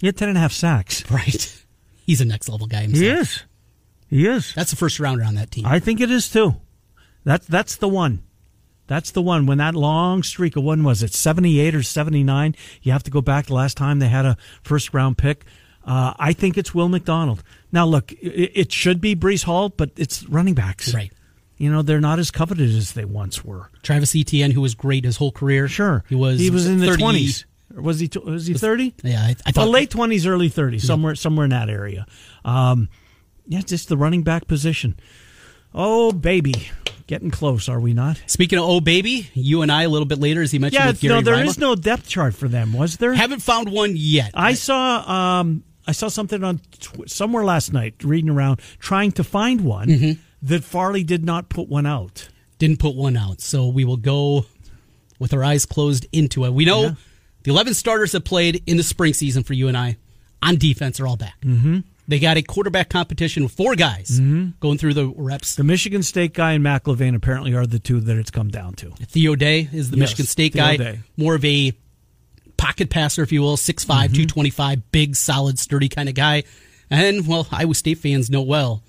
[0.00, 1.04] He had ten and a half sacks.
[1.10, 1.57] right?
[2.08, 3.02] He's a next level guy himself.
[3.02, 3.42] He is.
[4.08, 4.54] He is.
[4.54, 5.66] That's the first rounder on that team.
[5.66, 6.56] I think it is too.
[7.24, 8.22] That's that's the one.
[8.86, 9.44] That's the one.
[9.44, 12.56] When that long streak of one was it seventy eight or seventy nine?
[12.80, 15.44] You have to go back the last time they had a first round pick.
[15.84, 17.42] Uh, I think it's Will McDonald.
[17.72, 20.94] Now look, it, it should be Breece Hall, but it's running backs.
[20.94, 21.12] Right.
[21.58, 23.68] You know they're not as coveted as they once were.
[23.82, 25.68] Travis Etienne, who was great his whole career.
[25.68, 26.04] Sure.
[26.08, 27.44] He was He was in the 20s.
[27.74, 28.10] Or was he?
[28.24, 28.94] Was he thirty?
[29.02, 32.06] Yeah, I, I Well, thought late twenties, early thirties, somewhere somewhere in that area.
[32.44, 32.88] Um,
[33.46, 34.98] yeah, just the running back position.
[35.74, 36.70] Oh baby,
[37.06, 38.22] getting close, are we not?
[38.26, 41.14] Speaking of oh baby, UNI a little bit later, as he mentioned Yeah, with Gary
[41.16, 43.12] no, there is no depth chart for them, was there?
[43.12, 44.30] haven't found one yet.
[44.34, 49.24] I saw um, I saw something on tw- somewhere last night, reading around, trying to
[49.24, 50.12] find one Mm-hmm.
[50.42, 52.28] that Farley did not put one out.
[52.58, 54.46] didn't put one out, so we will go
[55.18, 56.52] with our eyes closed into it.
[56.54, 56.94] We know Yeah.
[57.48, 59.96] The 11 starters that played in the spring season for UNI
[60.42, 61.40] on defense are all back.
[61.40, 61.78] Mm-hmm.
[62.06, 64.50] They got a quarterback competition with four guys Mm-hmm.
[64.60, 65.54] going through the reps.
[65.54, 68.90] The Michigan State guy and McElvain apparently are the two that it's come down to.
[69.06, 70.98] Theo Day is the Yes, Michigan State Theo guy, Day.
[71.16, 71.72] more of a
[72.58, 74.12] pocket passer, if you will, 6'5", Mm-hmm.
[74.12, 76.42] 225, big, solid, sturdy kind of guy.
[76.90, 78.82] And, well, Iowa State fans know well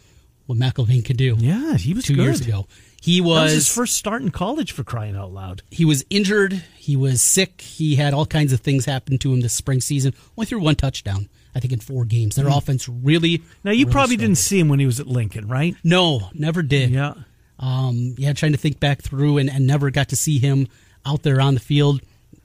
[0.49, 1.35] what McElvain could do.
[1.38, 2.23] Yeah, he was two good.
[2.23, 2.65] years ago.
[3.01, 5.62] He That was, was his first start in college for crying out loud.
[5.69, 6.63] he was injured.
[6.75, 7.62] He was sick.
[7.62, 10.13] He had all kinds of things happen to him this spring season.
[10.35, 12.35] Only threw one touchdown, I think, in four games.
[12.35, 13.43] Their offense really.
[13.63, 14.19] Now you really probably struggled.
[14.29, 15.75] didn't see him when he was at Lincoln, right?
[15.83, 16.89] No, never did.
[16.89, 17.13] Yeah.
[17.59, 20.67] Um, yeah, trying to think back through and, and never got to see him
[21.05, 22.01] out there on the field.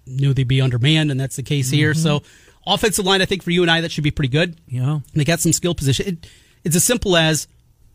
[0.06, 1.92] Knew they'd be undermanned, and that's the case here.
[1.92, 2.02] Mm-hmm.
[2.02, 2.22] So,
[2.66, 4.56] offensive line, I think for UNI, that should be pretty good.
[4.68, 5.00] Yeah.
[5.14, 6.06] They got some skill position.
[6.06, 6.26] It,
[6.64, 7.48] it's as simple as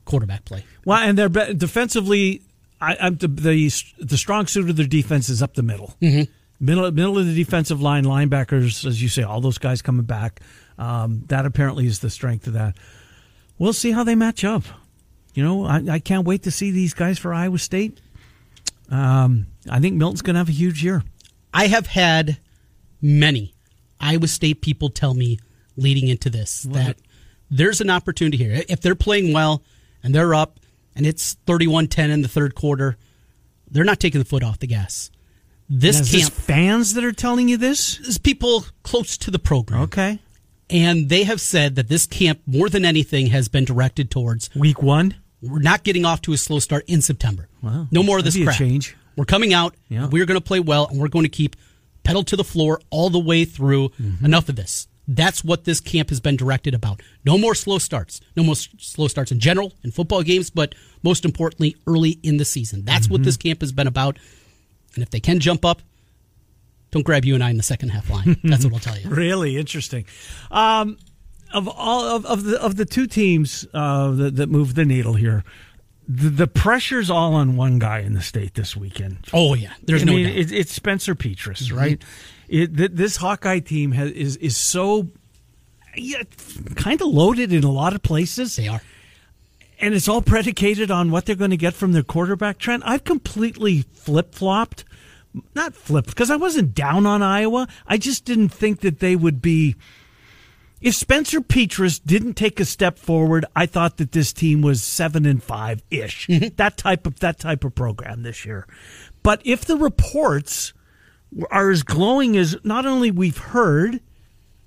[0.09, 0.63] quarterback play.
[0.85, 2.41] Well, and they're be- defensively.
[2.81, 5.95] I, I'm the, the the strong suit of their defense is up the middle.
[6.01, 6.31] Mm-hmm.
[6.59, 10.41] Middle middle of the defensive line, linebackers, as you say, all those guys coming back.
[10.77, 12.75] Um, that apparently is the strength of that.
[13.57, 14.63] We'll see how they match up.
[15.33, 17.99] You know, I, I can't wait to see these guys for Iowa State.
[18.89, 21.03] Um, I think Milton's going to have a huge year.
[21.53, 22.39] I have had
[23.01, 23.53] many
[23.99, 25.39] Iowa State people tell me
[25.75, 26.97] leading into this that
[27.51, 28.63] there's an opportunity here.
[28.67, 29.63] If they're playing well
[30.03, 30.59] and they're up
[30.95, 32.97] and it's 31 10 in the third quarter,
[33.69, 35.11] they're not taking the foot off the gas.
[35.69, 37.99] This Is camp this fans that are telling you this?
[37.99, 39.81] is people close to the program.
[39.83, 40.19] Okay.
[40.71, 44.81] And they have said that this camp, more than anything, has been directed towards Week
[44.81, 45.15] one.
[45.41, 47.47] we're not getting off to a slow start in September.
[47.61, 47.87] Wow.
[47.91, 48.55] No more of this crap.
[48.55, 48.95] change.
[49.15, 49.75] We're coming out.
[49.89, 50.07] Yeah.
[50.07, 51.55] We're going to play well, and we're going to keep
[52.03, 53.89] pedal to the floor all the way through.
[53.89, 54.25] Mm-hmm.
[54.25, 54.87] Enough of this.
[55.11, 57.01] That's what this camp has been directed about.
[57.25, 58.21] No more slow starts.
[58.37, 62.45] No more slow starts in general in football games, but most importantly, early in the
[62.45, 62.85] season.
[62.85, 63.25] That's what Mm-hmm.
[63.25, 64.19] this camp has been about.
[64.93, 65.81] And if they can jump up,
[66.91, 68.37] don't grab you and I in the second half line.
[68.43, 69.09] That's what I'll tell you.
[69.09, 70.05] Really interesting.
[70.51, 70.97] Um,
[71.53, 75.15] of all of, of the of the two teams uh, that, that move the needle
[75.15, 75.43] here,
[76.07, 79.17] the, the pressure's all on one guy in the state this weekend.
[79.33, 80.33] Oh yeah, there's I no mean, doubt.
[80.35, 80.53] Mm-hmm.
[80.53, 81.99] it, it's Spencer Petras, right?
[82.49, 85.07] It, th- this Hawkeye team has, is is so
[85.95, 86.23] yeah,
[86.75, 88.81] kind of loaded in a lot of places, they are.
[89.79, 92.57] and it's all predicated on what they're going to get from their quarterback.
[92.57, 94.85] Trent, I've completely flip flopped,
[95.55, 97.67] not flipped because I wasn't down on Iowa.
[97.87, 99.75] I just didn't think that they would be.
[100.81, 105.25] If Spencer Petras didn't take a step forward, I thought that this team was seven
[105.25, 106.27] and five ish.
[106.27, 106.55] Mm-hmm.
[106.55, 108.65] That type of that type of program this year.
[109.21, 110.71] But if the reports
[111.51, 113.99] are as glowing as not only we've heard,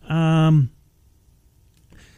[0.08, 0.70] um,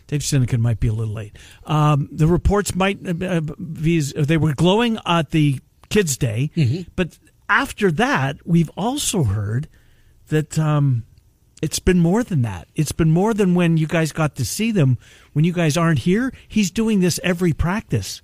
[0.06, 1.36] Dave Sinekin might be a little late.
[1.64, 6.50] Um, the reports might uh, be they were glowing at the kids' day,
[6.94, 9.68] but after that, we've also heard
[10.28, 11.04] that um,
[11.62, 12.68] it's been more than that.
[12.74, 14.98] It's been more than when you guys got to see them.
[15.32, 18.20] When you guys aren't here, he's doing this every practice,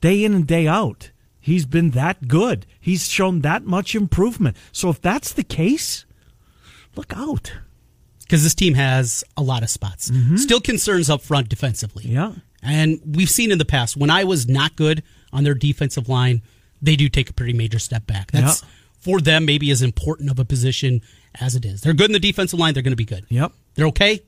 [0.00, 1.10] day in and day out.
[1.48, 2.66] He's been that good.
[2.80, 4.56] He's shown that much improvement.
[4.72, 6.04] So if that's the case,
[6.96, 7.52] look out.
[8.20, 10.10] because this team has a lot of spots.
[10.36, 12.04] Still concerns up front defensively.
[12.04, 12.12] Mm-hmm.
[12.14, 12.32] Yeah.
[12.62, 16.42] And we've seen in the past when I was not good on their defensive line,
[16.82, 18.30] they do take a pretty major step back.
[18.32, 18.68] That's Yeah.
[19.00, 21.00] for them maybe as important of a position
[21.40, 21.80] as it is.
[21.80, 23.24] They're good in the defensive line, they're going to be good.
[23.30, 23.52] Yep.
[23.74, 24.20] They're okay.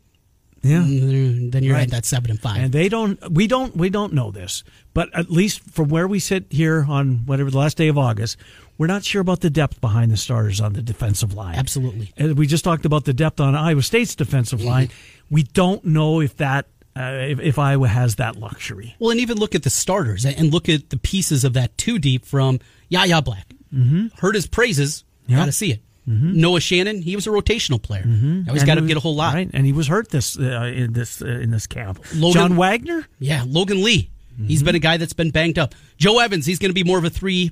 [0.62, 0.80] Yeah.
[0.84, 1.84] Then you're Right.
[1.84, 2.58] at that seven and five.
[2.58, 4.62] And they don't we don't we don't know this.
[4.92, 8.36] But at least from where we sit here on whatever the last day of August,
[8.76, 11.54] we're not sure about the depth behind the starters on the defensive line.
[11.54, 12.12] Absolutely.
[12.16, 14.90] And we just talked about the depth on Iowa State's defensive line.
[15.30, 18.96] We don't know if that uh, if, if Iowa has that luxury.
[18.98, 21.98] Well, and even look at the starters and look at the pieces of that two
[21.98, 23.46] deep from Yahya Black.
[23.72, 24.08] Mm-hmm.
[24.18, 25.04] Heard his praises.
[25.26, 25.36] Yeah.
[25.38, 25.80] Got to see it.
[26.06, 28.04] Noah Shannon, he was a rotational player.
[28.04, 29.34] Now he's got to get a whole lot.
[29.34, 29.48] right?
[29.52, 32.00] And he was hurt this uh, in this uh, in this camp.
[32.14, 34.10] Logan- John Waggoner, Yeah, Logan Lee.
[34.34, 34.46] Mm-hmm.
[34.46, 35.74] He's been a guy that's been banged up.
[35.98, 37.50] Joe Evans, he's going to be more of a three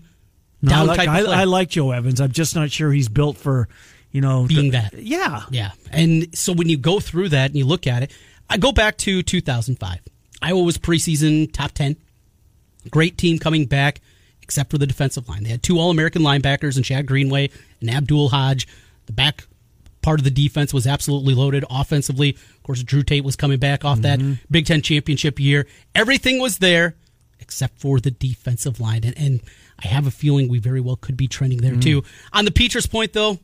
[0.62, 1.40] No, down I, like, type I.
[1.40, 2.20] I like Joe Evans.
[2.20, 3.68] I'm just not sure he's built for
[4.10, 4.94] you know Being the- that.
[4.94, 8.12] Yeah, yeah, and so when you go through that and you look at it,
[8.50, 10.00] I go back to 2005.
[10.40, 11.96] Iowa was preseason top 10.
[12.90, 14.00] Great team coming back,
[14.48, 15.42] except for the defensive line.
[15.42, 17.50] They had two All American linebackers and Chad Greenway
[17.82, 18.66] and Abdul Hodge.
[19.04, 19.46] The back
[20.00, 22.30] part of the defense was absolutely loaded offensively.
[22.30, 24.34] Of course, Drew Tate was coming back off that mm-hmm.
[24.50, 25.66] Big Ten championship year.
[25.94, 26.96] Everything was there
[27.40, 29.02] except for the defensive line.
[29.04, 29.40] And, and
[29.84, 31.82] I have a feeling we very well could be trending there mm.
[31.82, 32.02] too.
[32.32, 33.38] On the Petras point, though,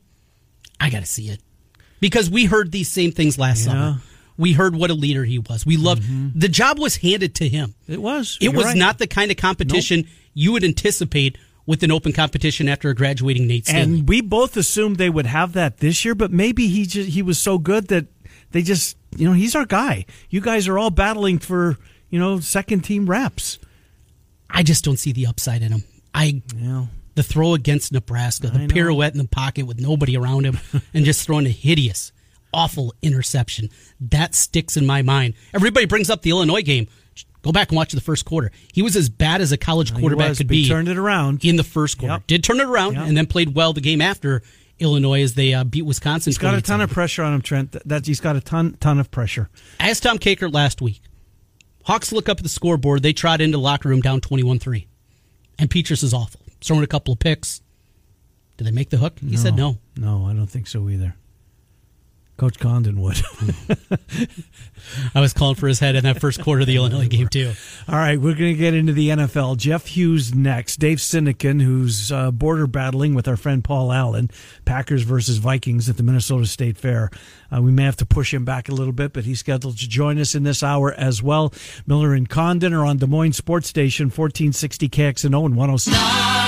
[0.81, 1.41] I got to see it
[2.01, 3.73] because we heard these same things last Yeah.
[3.73, 4.01] summer.
[4.37, 5.65] We heard what a leader he was.
[5.65, 6.37] We loved mm-hmm.
[6.37, 7.75] the job was handed to him.
[7.87, 8.37] It was.
[8.41, 8.77] It You're was right.
[8.77, 13.47] not the kind of competition you would anticipate with an open competition after a graduating
[13.47, 13.99] Nate Stanley.
[14.01, 17.23] And we both assumed they would have that this year, but maybe he just, he
[17.23, 18.07] was so good that
[18.51, 20.07] they just you know he's our guy.
[20.31, 21.77] You guys are all battling for
[22.11, 23.59] you know second team reps.
[24.49, 25.85] I just don't see the upside in him.
[26.15, 30.59] I know, the throw against Nebraska, the pirouette in the pocket with nobody around him,
[30.95, 32.13] and just throwing a hideous,
[32.53, 33.71] awful interception.
[34.01, 35.35] That sticks in my mind.
[35.53, 36.87] Everybody brings up the Illinois game.
[37.45, 38.51] Go back and watch the first quarter.
[38.73, 40.67] He was as bad as a college He quarterback was, could be.
[40.67, 41.45] turned it around.
[41.45, 42.15] in the first quarter.
[42.15, 42.27] Yep.
[42.27, 43.07] Did turn it around Yep.
[43.07, 44.43] and then played well the game after
[44.79, 46.31] Illinois as they uh, beat Wisconsin.
[46.31, 47.73] He's got a ton of pressure on him, Trent.
[47.73, 49.51] That, that he's got a ton ton of pressure.
[49.79, 51.01] I asked Tom Kakert last week.
[51.85, 53.03] Hawks look up at the scoreboard.
[53.03, 54.87] They trot into the locker room down 21 3.
[55.59, 56.41] And Petras is awful.
[56.63, 57.61] Throwing a couple of picks.
[58.57, 59.19] Did they make the hook?
[59.21, 59.79] He said no.
[59.97, 61.15] No, I don't think so either.
[62.37, 63.21] Coach Condon would.
[65.15, 67.53] I was calling for his head in that first quarter of the Illinois game, too.
[67.89, 69.57] All right, we're going to get into the NFL.
[69.57, 70.79] Jeff Hughes next.
[70.79, 74.31] Dave Sinekin, who's uh, border battling with our friend Paul Allen,
[74.65, 77.11] Packers versus Vikings at the Minnesota State Fair.
[77.55, 79.89] Uh, we may have to push him back a little bit, but he's scheduled to
[79.89, 81.53] join us in this hour as well.
[81.87, 86.44] Miller and Condon are on Des Moines Sports Station, 1460 KXNO and 106.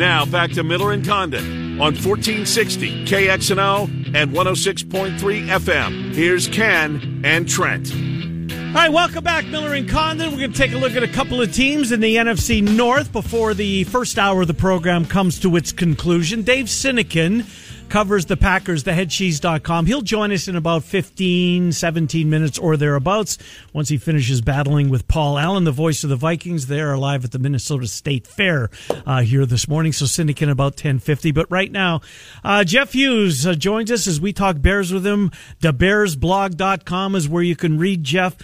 [0.00, 6.14] Now back to Miller and Condon on 1460 KXNO and 106.3 FM.
[6.14, 7.92] Here's Ken and Trent.
[7.92, 10.30] All right, welcome back, Miller and Condon.
[10.30, 13.12] We're going to take a look at a couple of teams in the NFC North
[13.12, 16.44] before the first hour of the program comes to its conclusion.
[16.44, 17.44] Dave Sinekin
[17.90, 19.86] covers the Packers, theheadcheese.com.
[19.86, 23.36] He'll join us in about 15, 17 minutes or thereabouts
[23.72, 26.68] once he finishes battling with Paul Allen, the voice of the Vikings.
[26.68, 28.70] They are live at the Minnesota State Fair
[29.04, 29.92] uh, here this morning.
[29.92, 31.32] So Sinekin about 1050.
[31.32, 32.00] But right now,
[32.44, 35.30] uh, Jeff Hughes uh, joins us as we talk Bears with him.
[35.60, 38.36] TheBearsBlog.com is where you can read Jeff.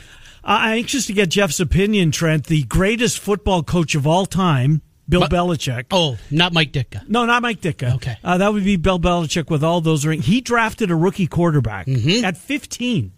[0.49, 2.47] I'm anxious to get Jeff's opinion, Trent.
[2.47, 5.85] The greatest football coach of all time, Bill But- Belichick.
[5.91, 7.09] Oh, not Mike Ditka.
[7.09, 7.95] No, not Mike Ditka.
[7.97, 8.17] Okay.
[8.25, 10.27] Uh, that would be Bill Belichick with all those rings.
[10.27, 12.25] He drafted a rookie quarterback Mm-hmm.
[12.25, 13.13] at 15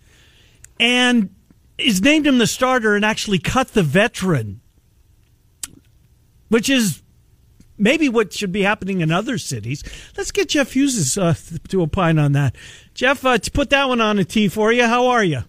[0.78, 1.30] and
[1.78, 4.60] is named him the starter and actually cut the veteran,
[6.48, 7.02] which is
[7.78, 9.82] maybe what should be happening in other cities.
[10.16, 11.34] Let's get Jeff Hughes uh,
[11.68, 12.56] to opine on that.
[12.94, 14.84] Jeff, uh, to put that one on a tee for you.
[14.86, 15.44] How are you?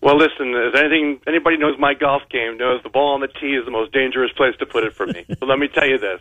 [0.00, 3.54] Well, listen, if anything, anybody knows my golf game knows the ball on the tee
[3.54, 5.24] is the most dangerous place to put it for me.
[5.28, 6.20] but let me tell you this.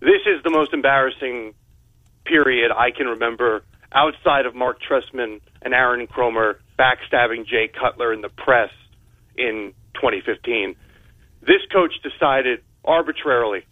[0.00, 1.54] This is the most embarrassing
[2.24, 8.20] period I can remember outside of Marc Trestman and Aaron Kromer backstabbing Jay Cutler in
[8.20, 8.70] the press
[9.36, 10.74] in 2015.
[11.42, 13.64] This coach decided arbitrarily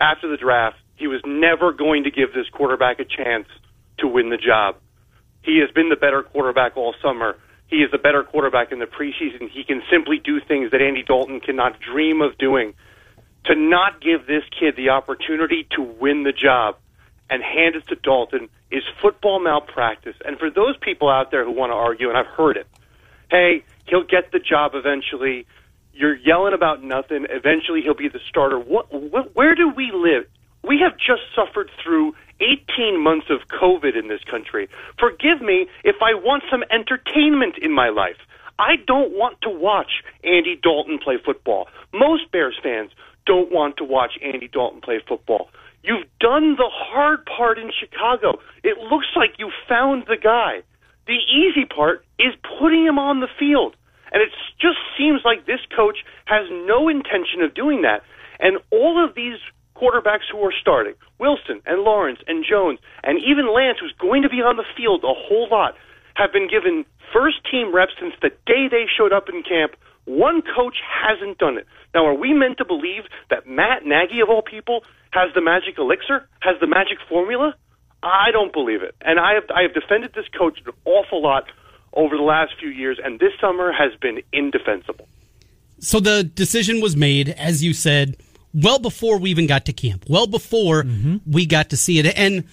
[0.00, 3.46] after the draft he was never going to give this quarterback a chance
[3.98, 4.76] to win the job.
[5.42, 7.36] He has been the better quarterback all summer.
[7.68, 9.50] He is the better quarterback in the preseason.
[9.50, 12.74] He can simply do things that Andy Dalton cannot dream of doing.
[13.44, 16.76] To not give this kid the opportunity to win the job
[17.30, 20.16] and hand it to Dalton is football malpractice.
[20.24, 22.66] And for those people out there who want to argue, and I've heard it,
[23.30, 25.46] hey, he'll get the job eventually.
[25.92, 27.26] You're yelling about nothing.
[27.28, 28.58] Eventually, he'll be the starter.
[28.58, 30.26] What, what, where do we live?
[30.62, 34.68] We have just suffered through 18 months of COVID in this country.
[34.98, 38.16] Forgive me if I want some entertainment in my life.
[38.58, 41.68] I don't want to watch Andy Dalton play football.
[41.92, 42.90] Most Bears fans
[43.24, 45.48] don't want to watch Andy Dalton play football.
[45.82, 48.40] You've done the hard part in Chicago.
[48.64, 50.62] It looks like you found the guy.
[51.06, 53.76] The easy part is putting him on the field.
[54.12, 58.02] And it just seems like this coach has no intention of doing that.
[58.40, 59.38] And all of these
[59.80, 64.28] quarterbacks who are starting, Wilson and Lawrence and Jones, and even Lance, who's going to
[64.28, 65.74] be on the field a whole lot,
[66.14, 69.72] have been given first team reps since the day they showed up in camp.
[70.04, 71.66] One coach hasn't done it.
[71.94, 75.78] Now, are we meant to believe that Matt Nagy, of all people, has the magic
[75.78, 77.54] elixir, has the magic formula?
[78.02, 78.94] I don't believe it.
[79.00, 81.44] And I have, I have defended this coach an awful lot
[81.92, 85.08] over the last few years, and this summer has been indefensible.
[85.80, 88.16] So the decision was made, as you said,
[88.54, 91.16] well before we even got to camp, well before mm-hmm.
[91.26, 92.18] we got to see it.
[92.18, 92.44] And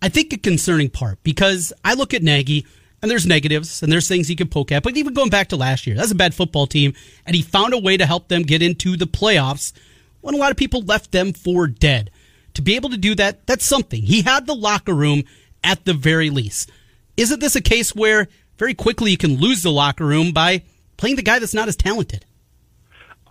[0.00, 2.66] I think a concerning part because I look at Nagy
[3.00, 4.82] and there's negatives and there's things he can poke at.
[4.82, 6.94] But even going back to last year, that's a bad football team,
[7.26, 9.72] and he found a way to help them get into the playoffs
[10.20, 12.10] when a lot of people left them for dead.
[12.54, 14.02] To be able to do that, that's something.
[14.02, 15.24] He had the locker room
[15.64, 16.70] at the very least.
[17.16, 20.62] Isn't this a case where very quickly you can lose the locker room by
[20.96, 22.24] playing the guy that's not as talented?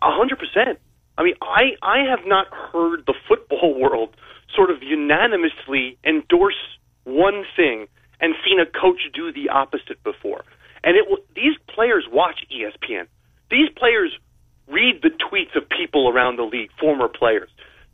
[0.01, 0.79] A hundred percent.
[1.17, 4.15] I mean, I I have not heard the football world
[4.55, 6.59] sort of unanimously endorse
[7.03, 7.87] one thing
[8.19, 10.43] and seen a coach do the opposite before.
[10.83, 13.07] And it these players watch ESPN.
[13.49, 14.11] These players
[14.67, 17.49] read the tweets of people around the league, former players.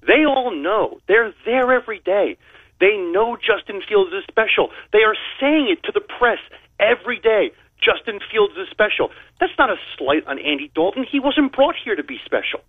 [0.06, 1.00] They all know.
[1.08, 2.38] They're there every day.
[2.80, 4.70] They know Justin Fields is special.
[4.94, 6.38] They are saying it to the press
[6.80, 7.52] every day.
[7.82, 9.10] Justin Fields is special.
[9.40, 11.06] That's not a slight on Andy Dalton.
[11.10, 12.62] He wasn't brought here to be special.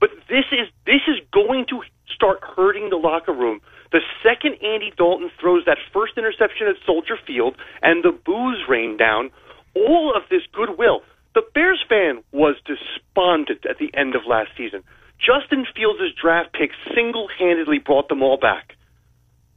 [0.00, 1.82] But this is this is going to
[2.14, 3.60] start hurting the locker room.
[3.92, 8.96] The second Andy Dalton throws that first interception at Soldier Field and the boos rain
[8.96, 9.30] down,
[9.74, 11.02] all of this goodwill.
[11.34, 14.82] The Bears fan was despondent at the end of last season.
[15.18, 18.74] Justin Fields' draft pick single handedly brought them all back.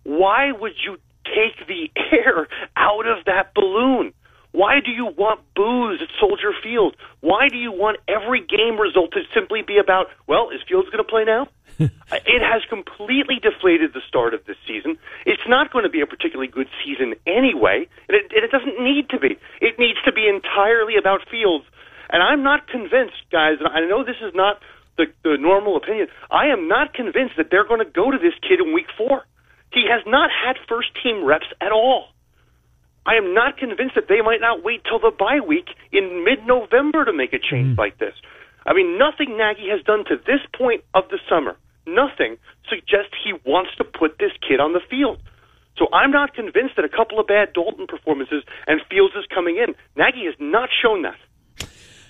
[0.03, 4.13] Why would you take the air out of that balloon?
[4.51, 6.95] Why do you want boos at Soldier Field?
[7.21, 11.03] Why do you want every game result to simply be about, well, is Fields going
[11.03, 11.47] to play now?
[12.09, 14.97] Uh, it has completely deflated the start of this season.
[15.25, 18.79] It's not going to be a particularly good season anyway, and it, and it doesn't
[18.81, 19.37] need to be.
[19.59, 21.65] It needs to be entirely about Fields.
[22.09, 24.61] And I'm not convinced, guys, and I know this is not
[24.97, 26.07] the, the normal opinion.
[26.31, 29.25] I am not convinced that they're going to go to this kid in week four.
[29.71, 32.07] He has not had first team reps at all.
[33.07, 36.45] I am not convinced that they might not wait till the bye week in mid
[36.45, 37.77] November to make a change mm.
[37.79, 38.13] like this.
[38.67, 41.55] I mean, nothing Nagy has done to this point of the summer,
[41.87, 42.35] nothing
[42.67, 45.23] suggests he wants to put this kid on the field.
[45.79, 49.55] So I'm not convinced that a couple of bad Dalton performances and Fields is coming
[49.55, 49.73] in.
[49.95, 51.15] Nagy has not shown that.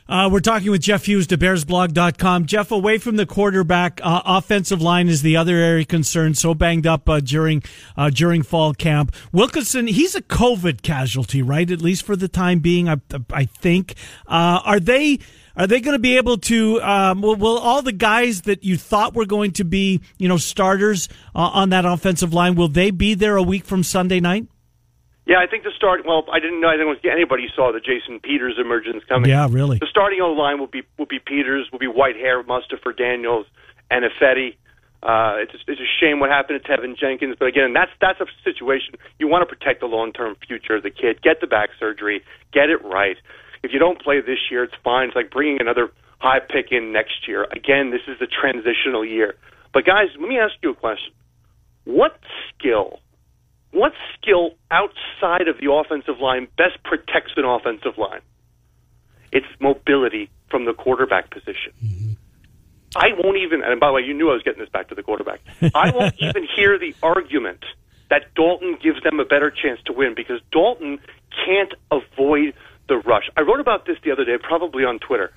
[0.10, 2.46] Uh, we're talking with Jeff Hughes to.
[2.46, 6.38] Jeff, away from the quarterback, uh, offensive line is the other area concerned.
[6.38, 7.64] So banged up uh, during
[7.98, 9.14] uh, during fall camp.
[9.32, 11.70] Wilkinson, he's a COVID casualty, right?
[11.70, 12.98] At least for the time being, I,
[13.32, 13.96] I think.
[14.28, 15.20] Uh, are they?
[15.58, 16.80] Are they going to be able to?
[16.84, 20.38] Um, will, will, all the guys that you thought were going to be, you know,
[20.38, 24.46] starters uh, on that offensive line, will they be there a week from Sunday night?
[25.28, 26.08] Yeah, I think the start.
[26.08, 26.70] Well, I didn't know.
[26.70, 29.30] I think anybody saw the Jason Peters emergence coming.
[29.30, 29.78] Yeah, really.
[29.78, 33.46] The starting O line will be will be Peters, will be Whitehair, Mustipher, Daniels,
[33.92, 34.56] and Ifedi.
[35.04, 38.26] Uh, it's it's a shame what happened to Teven Jenkins, but again, that's that's a
[38.44, 41.22] situation you want to protect the long term future of the kid.
[41.22, 43.18] Get the back surgery, get it right.
[43.64, 45.08] If you don't play this year, it's fine.
[45.10, 47.44] It's like bringing another high pick in next year.
[47.52, 49.36] Again, this is the transitional year.
[49.74, 51.14] But guys, let me ask you a question:
[51.84, 52.18] What
[52.56, 53.00] skill?
[53.78, 58.22] What skill outside of the offensive line best protects an offensive line?
[59.32, 61.74] It's mobility from the quarterback position.
[61.84, 62.12] Mm-hmm.
[62.96, 64.96] I won't even, and by the way, you knew I was getting this back to
[64.96, 65.42] the quarterback.
[65.76, 67.64] I won't even hear the argument
[68.10, 71.00] that Dalton gives them a better chance to win because Dalton
[71.46, 72.54] can't avoid
[72.88, 73.30] the rush.
[73.36, 75.32] I wrote about this the other day, probably on Twitter.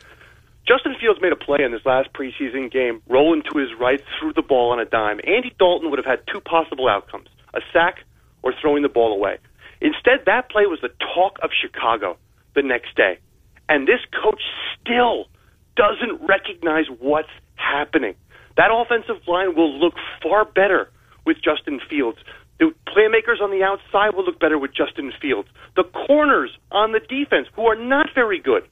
[0.66, 4.33] Justin Fields made a play in this last preseason game, rolling to his right, threw
[4.33, 5.20] the ball on a dime.
[5.26, 8.05] Andy Dalton would have had two possible outcomes a sack
[8.42, 9.38] or throwing the ball away.
[9.81, 12.16] Instead, that play was the talk of Chicago
[12.55, 13.18] the next day.
[13.68, 14.42] And this coach
[14.81, 15.26] still
[15.76, 18.14] doesn't recognize what's happening.
[18.57, 20.90] That offensive line will look far better
[21.24, 22.18] with Justin Fields.
[22.59, 25.48] The playmakers on the outside will look better with Justin Fields.
[25.76, 28.64] The corners on the defense, who are not very good,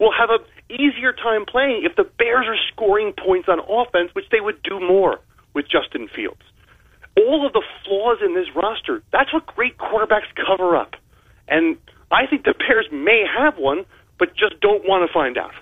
[0.00, 4.26] will have an easier time playing if the Bears are scoring points on offense, which
[4.32, 5.20] they would do more
[5.54, 6.42] with Justin Fields
[7.18, 9.02] all of the flaws in this roster.
[9.12, 10.94] That's what great quarterbacks cover up.
[11.48, 11.76] And
[12.10, 13.84] I think the Bears may have one,
[14.18, 15.52] but just don't want to find out.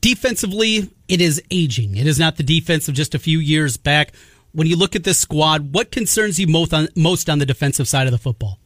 [0.00, 1.96] Defensively, it is aging.
[1.96, 4.12] It is not the defense of just a few years back.
[4.52, 7.88] When you look at this squad, what concerns you most on, most on the defensive
[7.88, 8.58] side of the football?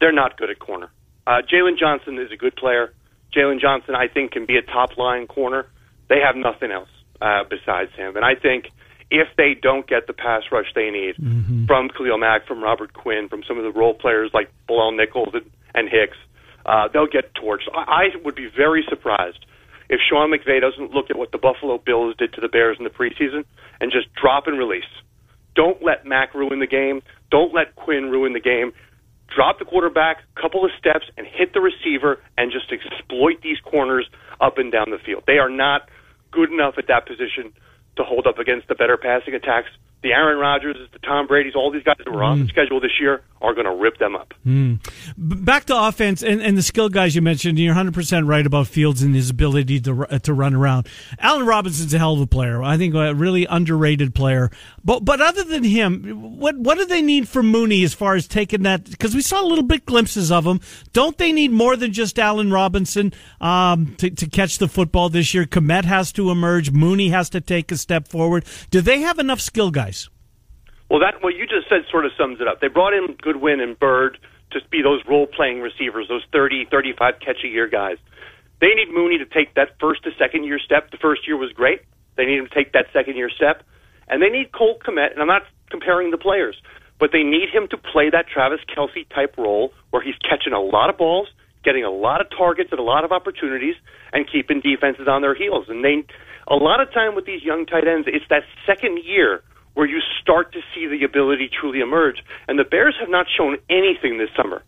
[0.00, 0.90] They're not good at corner.
[1.26, 2.94] Uh, Jaylon Johnson is a good player.
[3.36, 5.66] Jaylon Johnson, I think, can be a top line corner.
[6.08, 6.88] They have nothing else
[7.20, 8.16] uh, besides him.
[8.16, 8.70] And I think
[9.10, 11.66] if they don't get the pass rush they need mm-hmm.
[11.66, 15.30] from Khalil Mack, from Robert Quinn, from some of the role players like Bilal Nichols
[15.32, 16.16] and, and Hicks,
[16.66, 17.68] uh, they'll get torched.
[17.74, 19.44] I, I would be very surprised
[19.88, 22.84] if Sean McVay doesn't look at what the Buffalo Bills did to the Bears in
[22.84, 23.44] the preseason
[23.80, 24.84] and just drop and release.
[25.54, 27.02] Don't let Mack ruin the game.
[27.30, 28.72] Don't let Quinn ruin the game.
[29.34, 34.08] Drop the quarterback, couple of steps, and hit the receiver, and just exploit these corners
[34.40, 35.24] up and down the field.
[35.26, 35.88] They are not
[36.30, 37.52] good enough at that position
[37.98, 39.68] to hold up against the better passing attacks
[40.02, 42.92] the Aaron Rodgers, the Tom Brady's, all these guys that were on the schedule this
[43.00, 44.34] year are going to rip them up.
[44.44, 44.78] B-
[45.16, 47.58] Back to offense and, and the skill guys you mentioned.
[47.58, 50.88] You're 100 percent right about Fields and his ability to to run around.
[51.20, 52.62] Allen Robinson's a hell of a player.
[52.62, 54.50] I think a really underrated player.
[54.84, 58.26] But but other than him, what what do they need from Mooney as far as
[58.28, 58.88] taking that?
[58.90, 60.60] Because we saw a little bit glimpses of him.
[60.92, 65.32] Don't they need more than just Allen Robinson um, to to catch the football this
[65.34, 65.44] year?
[65.44, 66.70] Komet has to emerge.
[66.72, 68.44] Mooney has to take a step forward.
[68.70, 69.87] Do they have enough skill guys?
[70.90, 72.60] Well, that what you just said sort of sums it up.
[72.60, 74.18] They brought in Goodwin and Byrd
[74.52, 77.98] to be those role playing receivers, those 30, 35 catch a year guys.
[78.60, 80.90] They need Mooney to take that first to second year step.
[80.90, 81.82] The first year was great.
[82.16, 83.62] They need him to take that second year step.
[84.08, 86.56] And they need Cole Komet, and I'm not comparing the players,
[86.98, 90.60] but they need him to play that Travis Kelce type role where he's catching a
[90.60, 91.28] lot of balls,
[91.62, 93.76] getting a lot of targets and a lot of opportunities,
[94.12, 95.66] and keeping defenses on their heels.
[95.68, 96.04] And they,
[96.48, 99.42] a lot of time with these young tight ends, it's that second year
[99.78, 102.24] where you start to see the ability truly emerge.
[102.48, 104.64] And the Bears have not shown anything this summer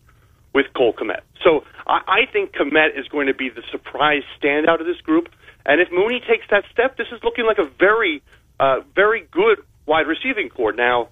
[0.53, 1.19] with Cole Komet.
[1.43, 5.27] So I, I think Komet is going to be the surprise standout of this group.
[5.65, 8.23] And if Mooney takes that step, this is looking like a very,
[8.57, 10.71] uh, very good wide receiving core.
[10.71, 11.09] Now,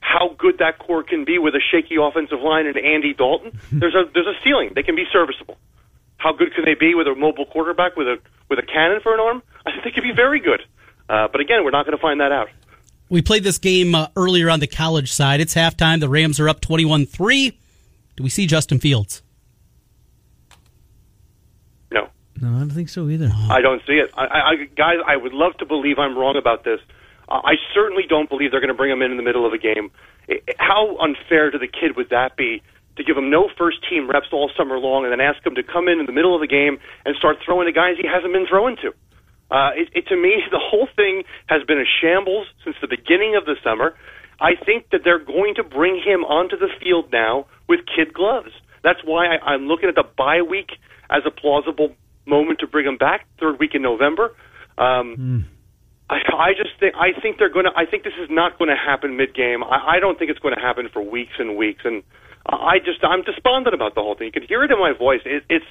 [0.00, 3.94] how good that core can be with a shaky offensive line and Andy Dalton, there's
[3.94, 4.72] a there's a ceiling.
[4.74, 5.58] They can be serviceable.
[6.16, 8.16] How good can they be with a mobile quarterback with a
[8.50, 9.44] with a cannon for an arm?
[9.64, 10.62] I think they could be very good.
[11.08, 12.48] Uh, but again, we're not going to find that out.
[13.10, 15.40] We played this game uh, earlier on the college side.
[15.40, 16.00] It's halftime.
[16.00, 17.58] The Rams are up 21 3.
[18.16, 19.22] Do we see Justin Fields?
[21.90, 22.08] No.
[22.40, 23.30] No, I don't think so either.
[23.50, 24.10] I don't see it.
[24.14, 26.80] I, I, guys, I would love to believe I'm wrong about this.
[27.28, 29.52] Uh, I certainly don't believe they're going to bring him in in the middle of
[29.52, 29.90] a game.
[30.28, 32.62] I- how unfair to the kid would that be
[32.96, 35.62] to give him no first team reps all summer long and then ask him to
[35.62, 38.32] come in in the middle of the game and start throwing to guys he hasn't
[38.32, 38.92] been throwing to?
[39.50, 43.36] Uh, it, it, to me, the whole thing has been a shambles since the beginning
[43.36, 43.94] of the summer.
[44.40, 48.50] I think that they're going to bring him onto the field now with kid gloves.
[48.84, 50.70] That's why I, I'm looking at the bye week
[51.10, 51.94] as a plausible
[52.26, 53.26] moment to bring him back.
[53.40, 54.36] Third week in November.
[54.76, 55.14] Um,
[56.08, 57.72] I, I just think I think they're going to.
[57.74, 59.64] I think this is not going to happen mid game.
[59.64, 61.82] I, I don't think it's going to happen for weeks and weeks.
[61.84, 62.02] And
[62.46, 64.26] I just I'm despondent about the whole thing.
[64.26, 65.20] You can hear it in my voice.
[65.26, 65.66] It, it's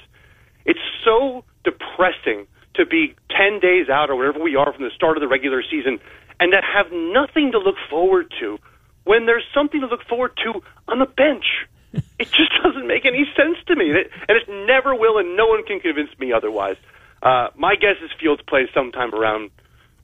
[0.66, 2.46] it's so depressing
[2.78, 5.62] to be 10 days out or whatever we are from the start of the regular
[5.62, 5.98] season
[6.40, 8.58] and to have nothing to look forward to
[9.04, 11.44] when there's something to look forward to on the bench.
[12.18, 13.90] It just doesn't make any sense to me.
[13.90, 16.76] And it, and it never will, and no one can convince me otherwise.
[17.22, 19.50] Uh, my guess is Fields plays sometime around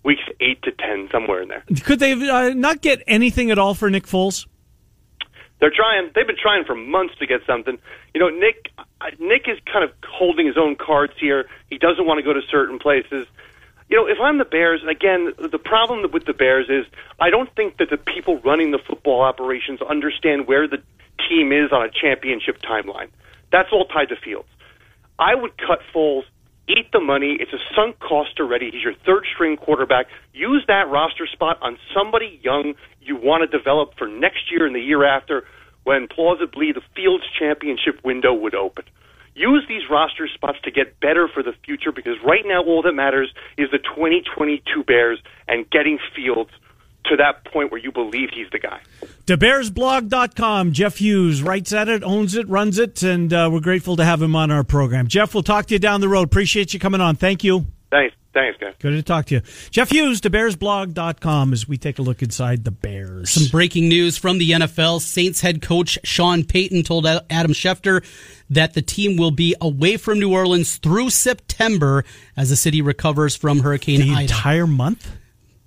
[0.05, 1.65] weeks 8 to 10, somewhere in there.
[1.83, 4.47] Could they uh, not get anything at all for Nick Foles?
[5.61, 6.11] They're trying.
[6.15, 7.79] They've been trying for months to get something.
[8.13, 8.71] You know, Nick.
[9.19, 11.47] Nick is kind of holding his own cards here.
[11.69, 13.27] He doesn't want to go to certain places.
[13.91, 16.87] You know, if I'm the Bears, and again, the problem with the Bears is
[17.21, 20.83] I don't think that the people running the football operations understand where the
[21.29, 23.09] team is on a championship timeline.
[23.53, 24.49] That's all tied to Fields.
[25.19, 26.25] I would cut Foles,
[26.69, 27.37] eat the money.
[27.39, 28.71] It's a sunk cost already.
[28.71, 30.07] He's your third string quarterback.
[30.33, 34.75] Use that roster spot on somebody young you want to develop for next year and
[34.75, 35.45] the year after
[35.85, 38.85] when plausibly the Fields championship window would open.
[39.35, 42.93] Use these roster spots to get better for the future because right now all that
[42.93, 46.51] matters is the 2022 Bears and getting Fields
[47.07, 48.81] to that point where you believe he's the guy.
[49.27, 50.73] TheBearsBlog.com.
[50.73, 54.21] Jeff Hughes writes at it, owns it, runs it, and uh, we're grateful to have
[54.23, 55.07] him on our program.
[55.07, 56.23] Jeff, we'll talk to you down the road.
[56.27, 57.17] Appreciate you coming on.
[57.17, 57.67] Thank you.
[57.91, 58.15] Thanks.
[58.33, 58.75] Thanks, guys.
[58.81, 59.41] Good to talk to you.
[59.71, 63.31] Jeff Hughes, TheBearsBlog.com, as we take a look inside the Bears.
[63.31, 65.01] Some breaking news from the NFL.
[65.01, 68.05] Saints head coach Sean Payton told Adam Schefter
[68.51, 72.05] that the team will be away from New Orleans through September
[72.37, 74.23] as the city recovers from Hurricane the Ida.
[74.23, 75.13] entire month?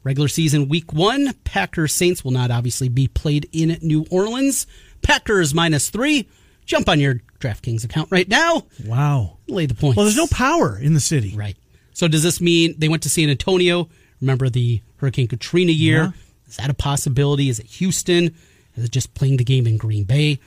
[0.08, 4.66] Regular season week one, Packers Saints will not obviously be played in New Orleans.
[5.02, 6.30] Packers minus three.
[6.66, 8.68] Jump on your DraftKings account right now.
[8.86, 9.40] Wow.
[9.50, 9.98] Lay the points.
[9.98, 11.36] Well, there's no power in the city.
[11.36, 11.58] Right.
[11.92, 13.90] So does this mean they went to San Antonio?
[14.22, 16.04] Remember the Hurricane Katrina year?
[16.04, 16.12] Yeah.
[16.48, 17.50] Is that a possibility?
[17.50, 18.34] Is it Houston?
[18.78, 20.40] Is it just playing the game in Green Bay?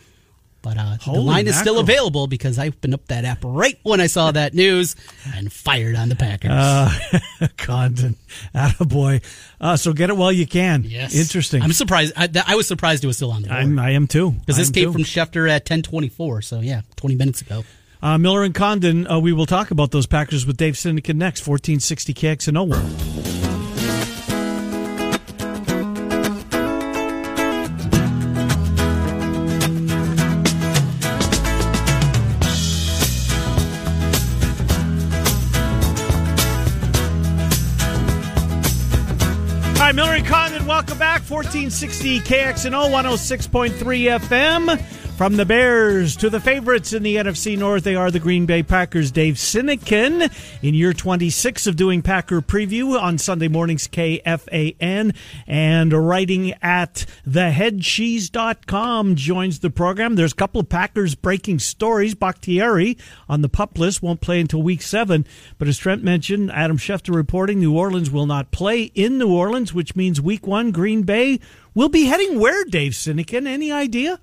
[0.62, 4.00] But uh, the line is still available because I opened up that app right when
[4.00, 4.94] I saw that news
[5.34, 6.50] and fired on the Packers.
[6.50, 6.92] Uh,
[7.56, 8.16] Condon.
[8.54, 9.22] Attaboy.
[9.60, 10.84] Uh, so get it while you can.
[10.84, 11.62] yes, Interesting.
[11.62, 12.12] I'm surprised.
[12.16, 14.32] I, th- I was surprised it was still on the I'm, I am too.
[14.32, 14.92] because this came too.
[14.92, 16.44] from Schefter at 10:24.
[16.44, 17.64] So yeah, 20 minutes ago.
[18.02, 21.46] Uh, Miller and Condon, uh, we will talk about those Packers with Dave Sinekin next.
[21.46, 23.29] 1460 KXNO.
[39.90, 41.22] Right, Miller and Condon, welcome back.
[41.22, 45.09] 1460 KXNO 106.3 FM.
[45.20, 48.62] From the Bears to the favorites in the NFC North, they are the Green Bay
[48.62, 49.10] Packers.
[49.10, 55.14] Dave Sinekin in year 26 of doing Packer preview on Sunday mornings, KFAN,
[55.46, 60.14] and writing at theheadcheese.com joins the program.
[60.14, 62.14] There's a couple of Packers breaking stories.
[62.14, 62.96] Bakhtiari
[63.28, 65.26] on the pup list won't play until week seven,
[65.58, 69.74] but as Trent mentioned, Adam Schefter reporting New Orleans will not play in New Orleans,
[69.74, 71.40] which means week one, Green Bay
[71.74, 73.46] will be heading where, Dave Sinekin?
[73.46, 74.18] Any idea?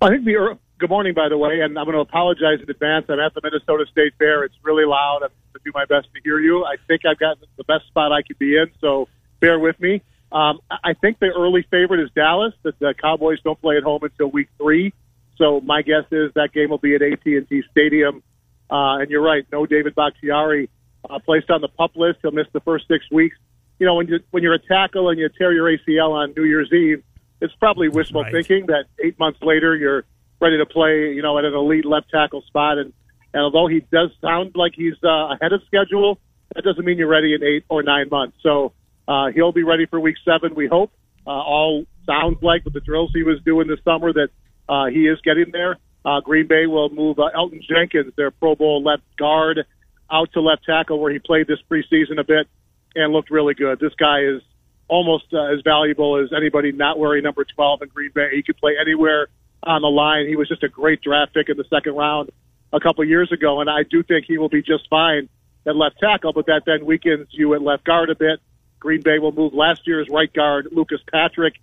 [0.00, 3.06] I think the good morning, by the way, and I'm going to apologize in advance.
[3.08, 4.44] I'm at the Minnesota State Fair.
[4.44, 5.22] It's really loud.
[5.22, 6.64] I'm going to do my best to hear you.
[6.66, 9.08] I think I've got the best spot I could be in, so
[9.40, 10.02] bear with me.
[10.30, 12.52] Um, I think the early favorite is Dallas.
[12.62, 14.92] That the Cowboys don't play at home until week three,
[15.38, 18.22] so my guess is that game will be at AT&T Stadium.
[18.70, 20.68] Uh, and you're right, no David Bakhtiari
[21.08, 22.18] uh, placed on the pup list.
[22.20, 23.38] He'll miss the first six weeks.
[23.78, 26.44] You know, when you when you're a tackle and you tear your ACL on New
[26.44, 27.02] Year's Eve
[27.40, 28.32] it's probably wishful right.
[28.32, 30.04] thinking that eight months later you're
[30.40, 32.78] ready to play, you know, at an elite left tackle spot.
[32.78, 32.92] And,
[33.32, 36.18] and although he does sound like he's uh, ahead of schedule,
[36.54, 38.36] that doesn't mean you're ready in eight or nine months.
[38.42, 38.72] So
[39.08, 40.92] uh, he'll be ready for week seven, we hope.
[41.26, 44.28] Uh, all sounds like with the drills he was doing this summer that
[44.68, 45.76] uh, he is getting there.
[46.04, 49.66] Uh, Green Bay will move uh, Elgton Jenkins, their Pro Bowl left guard,
[50.10, 52.46] out to left tackle where he played this preseason a bit
[52.94, 53.80] and looked really good.
[53.80, 54.40] This guy is
[54.88, 58.30] almost uh, as valuable as anybody not wearing number 12 in Green Bay.
[58.34, 59.28] He could play anywhere
[59.62, 60.26] on the line.
[60.26, 62.30] He was just a great draft pick in the second round
[62.72, 65.28] a couple years ago, and I do think he will be just fine
[65.66, 68.40] at left tackle, but that then weakens you at left guard a bit.
[68.78, 71.54] Green Bay will move last year's right guard, Lucas Patrick,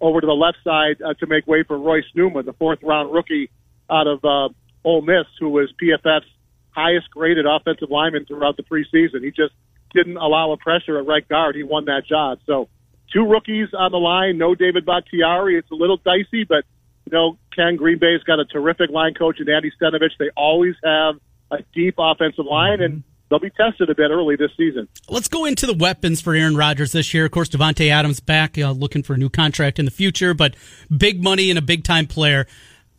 [0.00, 3.12] over to the left side uh, to make way for Royce Newman, the fourth round
[3.12, 3.50] rookie
[3.90, 4.48] out of uh,
[4.84, 6.28] Ole Miss, who was PFF's
[6.70, 9.24] highest graded offensive lineman throughout the preseason.
[9.24, 9.54] He just
[9.92, 11.56] didn't allow a pressure at right guard.
[11.56, 12.38] He won that job.
[12.46, 12.68] So
[13.12, 14.38] two rookies on the line.
[14.38, 15.56] No David Bakhtiari.
[15.56, 16.64] It's a little dicey, but
[17.06, 20.10] you know, Ken Green Bay's got a terrific line coach and Andy Stenavich.
[20.18, 21.16] They always have
[21.50, 24.88] a deep offensive line, and they'll be tested a bit early this season.
[25.08, 27.24] Let's go into the weapons for Aaron Rodgers this year.
[27.24, 30.54] Of course, Davante Adams back, uh, looking for a new contract in the future, but
[30.94, 32.46] big money and a big time player.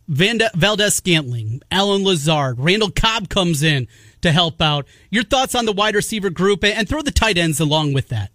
[0.08, 3.86] Vanda, Valdes Scantling, Allen Lazard, Randall Cobb comes in
[4.22, 4.86] to help out.
[5.10, 8.30] Your thoughts on the wide receiver group and throw the tight ends along with that.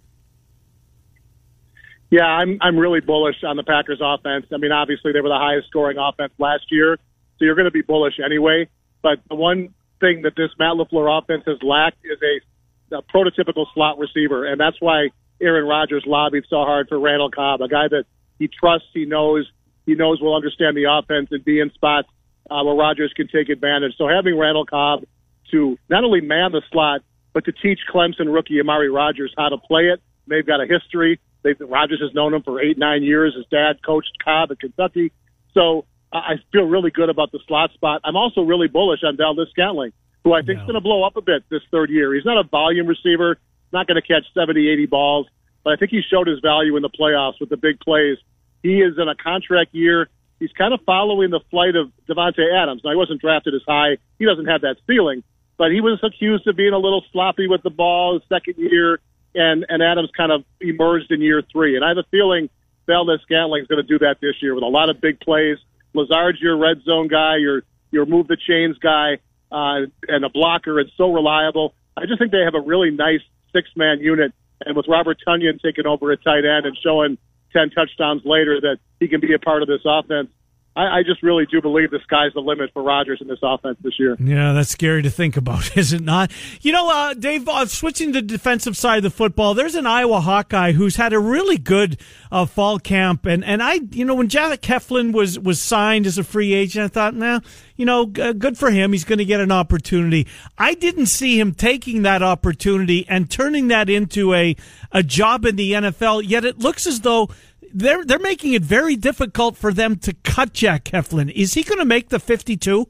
[2.12, 4.46] Yeah, I'm I'm really bullish on the Packers offense.
[4.54, 6.98] I mean, obviously they were the highest scoring offense last year,
[7.38, 8.70] so you're going to be bullish anyway.
[9.02, 13.66] But the one thing that this Matt LaFleur offense has lacked is a, a prototypical
[13.74, 15.10] slot receiver, and that's why
[15.42, 18.06] Aaron Rodgers lobbied so hard for Randall Cobb, a guy that
[18.40, 19.50] he trusts, he knows,
[19.86, 22.08] he knows will understand the offense and be in spots
[22.50, 23.94] uh, where Rodgers can take advantage.
[23.98, 25.04] So having Randall Cobb
[25.52, 27.02] to not only man the slot,
[27.34, 30.02] but to teach Clemson rookie Amari Rodgers how to play it.
[30.28, 31.20] They've got a history.
[31.44, 33.36] They've, Rodgers has known him for eight, nine years.
[33.36, 35.12] His dad coached Cobb at Kentucky.
[35.54, 38.02] So I feel really good about the slot spot.
[38.04, 39.92] I'm also really bullish on Valdes Scantling,
[40.24, 42.14] who I think is going to blow up a bit this third year.
[42.14, 43.38] He's not a volume receiver,
[43.74, 45.28] not going to catch 70, 80 balls,
[45.64, 48.18] but I think he showed his value in the playoffs with the big plays.
[48.64, 50.10] He is in a contract year.
[50.40, 52.82] He's kind of following the flight of Davante Adams.
[52.84, 53.98] Now, he wasn't drafted as high.
[54.20, 55.24] He doesn't have that ceiling,
[55.58, 59.00] but he was accused of being a little sloppy with the ball his second year,
[59.34, 61.76] and and Adams kind of emerged in year three.
[61.76, 62.50] And I have a feeling
[62.88, 65.58] Valdes Scantling is going to do that this year with a lot of big plays.
[65.94, 69.18] Lazard's your red zone guy, your your move the chains guy,
[69.52, 71.74] uh, and a blocker, and so reliable.
[71.96, 73.22] I just think they have a really nice
[73.54, 74.34] six man unit,
[74.66, 77.18] and with Robert Tonyan taking over at tight end and showing
[77.54, 80.30] ten touchdowns later that he can be a part of this offense.
[80.76, 83.78] I, I just really do believe the sky's the limit for Rodgers in this offense
[83.82, 84.18] this year.
[84.20, 86.32] Yeah, that's scary to think about, is it not?
[86.62, 89.88] You know, uh, Dave, uh, switching to the defensive side of the football, there's an
[89.88, 91.98] Iowa Hawkeye who's had a really good
[92.32, 96.18] uh, fall camp, and and I, you know, when Jack Heflin was was signed as
[96.18, 97.40] a free agent, I thought, now,
[97.78, 98.92] you know, g- good for him.
[98.92, 100.28] He's going to get an opportunity.
[100.58, 104.56] I didn't see him taking that opportunity and turning that into a
[104.92, 106.24] a job in the NFL.
[106.26, 107.30] Yet it looks as though
[107.76, 111.32] they're they're making it very difficult for them to cut Jack Heflin.
[111.32, 112.88] Is he going to make the 52?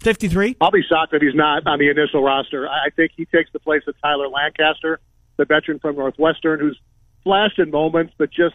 [0.00, 0.56] 53?
[0.60, 2.68] I'll be shocked if he's not on the initial roster.
[2.68, 5.00] I think he takes the place of Tyler Lancaster,
[5.36, 6.78] the veteran from Northwestern, who's
[7.22, 8.54] flashed in moments, but just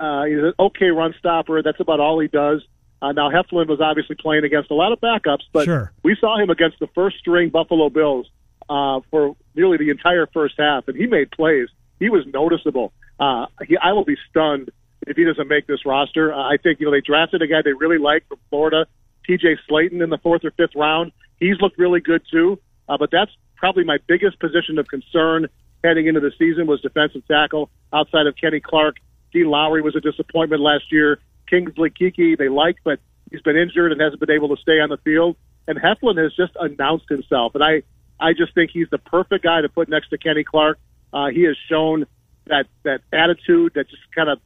[0.00, 1.62] uh, he's an okay run stopper.
[1.62, 2.62] That's about all he does.
[3.00, 5.92] Uh, now Heflin was obviously playing against a lot of backups, but sure.
[6.02, 8.26] we saw him against the first string Buffalo Bills
[8.68, 11.68] uh, for nearly the entire first half, and he made plays.
[11.98, 12.92] He was noticeable.
[13.20, 14.70] Uh, he, I will be stunned
[15.08, 16.32] if he doesn't make this roster.
[16.32, 18.86] Uh, I think you know they drafted a guy they really like from Florida,
[19.26, 19.56] T.J.
[19.68, 21.12] Slaton in the fourth or fifth round.
[21.38, 22.58] He's looked really good too.
[22.88, 25.48] Uh, but that's probably my biggest position of concern
[25.84, 28.96] heading into the season was defensive tackle outside of Kenny Clark
[29.32, 31.20] Dean Lowry was a disappointment last year.
[31.48, 33.00] Kingsley Keke they liked, but
[33.30, 35.36] he's been injured and hasn't been able to stay on the field.
[35.66, 37.82] And Heflin has just announced himself, and I
[38.20, 40.78] I just think he's the perfect guy to put next to Kenny Clark.
[41.12, 42.06] Uh, he has shown
[42.46, 44.40] that that attitude that just kind of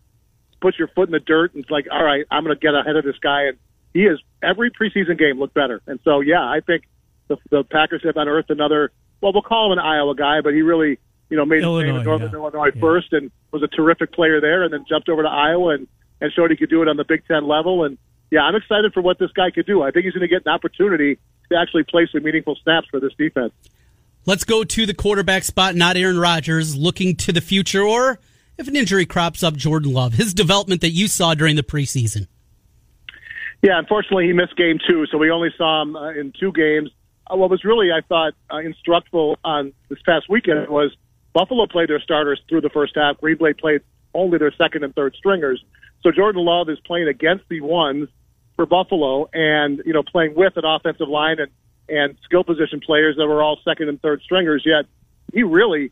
[0.63, 2.75] puts your foot in the dirt and it's like, all right, I'm going to get
[2.75, 3.43] ahead of this guy.
[3.49, 3.59] And
[3.93, 5.83] he is every preseason game looked better.
[5.87, 6.85] And so, yeah, I think
[7.29, 8.91] the, the Packers have unearthed another.
[9.21, 10.99] Well, we'll call him an Iowa guy, but he really,
[11.29, 12.39] you know, made Illinois, his name in Northern yeah.
[12.39, 12.81] Illinois Yeah.
[12.81, 15.87] first and was a terrific player there, and then jumped over to Iowa and
[16.21, 17.85] and showed he could do it on the Big Ten level.
[17.85, 17.99] And
[18.31, 19.83] yeah, I'm excited for what this guy could do.
[19.83, 21.19] I think he's going to get an opportunity
[21.51, 23.53] to actually play some meaningful snaps for this defense.
[24.25, 28.21] Let's go to the quarterback spot, not Aaron Rodgers, looking to the future, or
[28.63, 32.29] if an injury crops up, Jordan Love, his development that you saw during the preseason.
[33.61, 36.91] Yeah, unfortunately, he missed game two, so we only saw him uh, in two games.
[37.31, 40.97] Uh, what was really, I thought, uh, instructful on this past weekend was
[41.33, 43.21] Buffalo played their starters through the first half.
[43.21, 43.83] Green Bay played
[44.15, 45.63] only their second and third stringers.
[46.03, 48.09] So Jordan Love is playing against the ones
[48.57, 51.51] for Buffalo, and you know, playing with an offensive line and
[51.89, 54.63] and skill position players that were all second and third stringers.
[54.65, 54.87] Yet
[55.33, 55.91] he really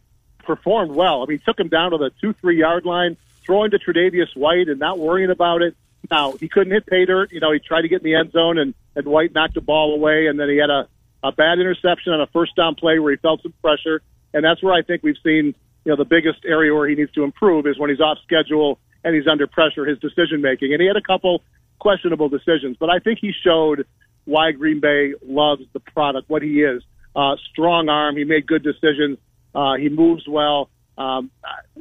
[0.56, 1.22] performed well.
[1.22, 4.68] I mean, took him down to the two three yard line, throwing to Tre'Davious White
[4.68, 5.76] and not worrying about it.
[6.10, 7.30] Now he couldn't hit pay dirt.
[7.30, 9.60] You know, he tried to get in the end zone and and White knocked the
[9.60, 10.88] ball away, and then he had a
[11.22, 14.02] a bad interception on a first down play where he felt some pressure,
[14.34, 17.12] and that's where I think we've seen you know the biggest area where he needs
[17.12, 20.80] to improve is when he's off schedule and he's under pressure, his decision making, and
[20.80, 21.42] he had a couple
[21.78, 23.86] questionable decisions, but I think he showed
[24.24, 26.82] why Green Bay loves the product, what he is.
[27.16, 28.16] Uh, strong arm.
[28.16, 29.18] He made good decisions.
[29.54, 30.70] Uh, he moves well.
[30.96, 31.30] Um,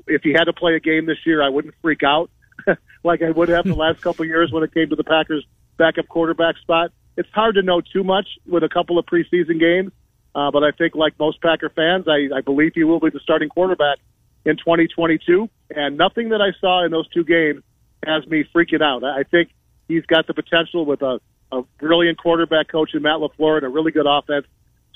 [0.07, 2.29] if he had to play a game this year, I wouldn't freak out
[3.03, 5.45] like I would have the last couple of years when it came to the Packers'
[5.77, 6.91] backup quarterback spot.
[7.17, 9.91] It's hard to know too much with a couple of preseason games,
[10.35, 13.19] uh, but I think, like most Packer fans, I, I believe he will be the
[13.19, 13.97] starting quarterback
[14.45, 15.49] in 2022.
[15.75, 17.63] And nothing that I saw in those two games
[18.05, 19.03] has me freaking out.
[19.03, 19.49] I think
[19.87, 21.19] he's got the potential with a,
[21.51, 24.45] a brilliant quarterback coach in Matt LaFleur and a really good offense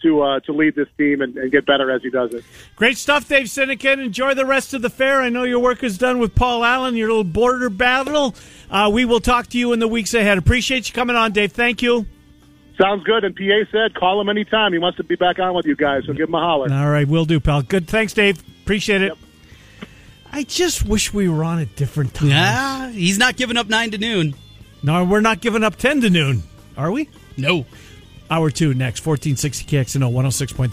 [0.04, 2.43] to uh, to lead this team and, and get better as he does it.
[2.76, 4.04] Great stuff, Dave Sinekin.
[4.04, 5.22] Enjoy the rest of the fair.
[5.22, 8.36] I know your work is done with Paul Allen, your little border battle.
[8.70, 10.38] Uh, we will talk to you in the weeks ahead.
[10.38, 11.51] Appreciate you coming on, Dave.
[11.51, 12.06] Thank you.
[12.80, 13.24] Sounds good.
[13.24, 14.74] And PA said, call him anytime.
[14.74, 16.74] He wants to be back on with you guys, so give him a holler.
[16.74, 17.62] All right, we'll do, pal.
[17.62, 17.88] Good.
[17.88, 18.39] Thanks, Dave.
[18.64, 19.14] Appreciate it.
[20.32, 22.32] I just wish we were on at different times.
[22.32, 24.34] Yeah, he's not giving up 9 to noon.
[24.82, 26.41] No, we're not giving up 10 to noon,
[26.76, 27.10] are we?
[27.38, 27.66] No.
[28.34, 30.57] Hour two next, 1460 KXNO 106.3.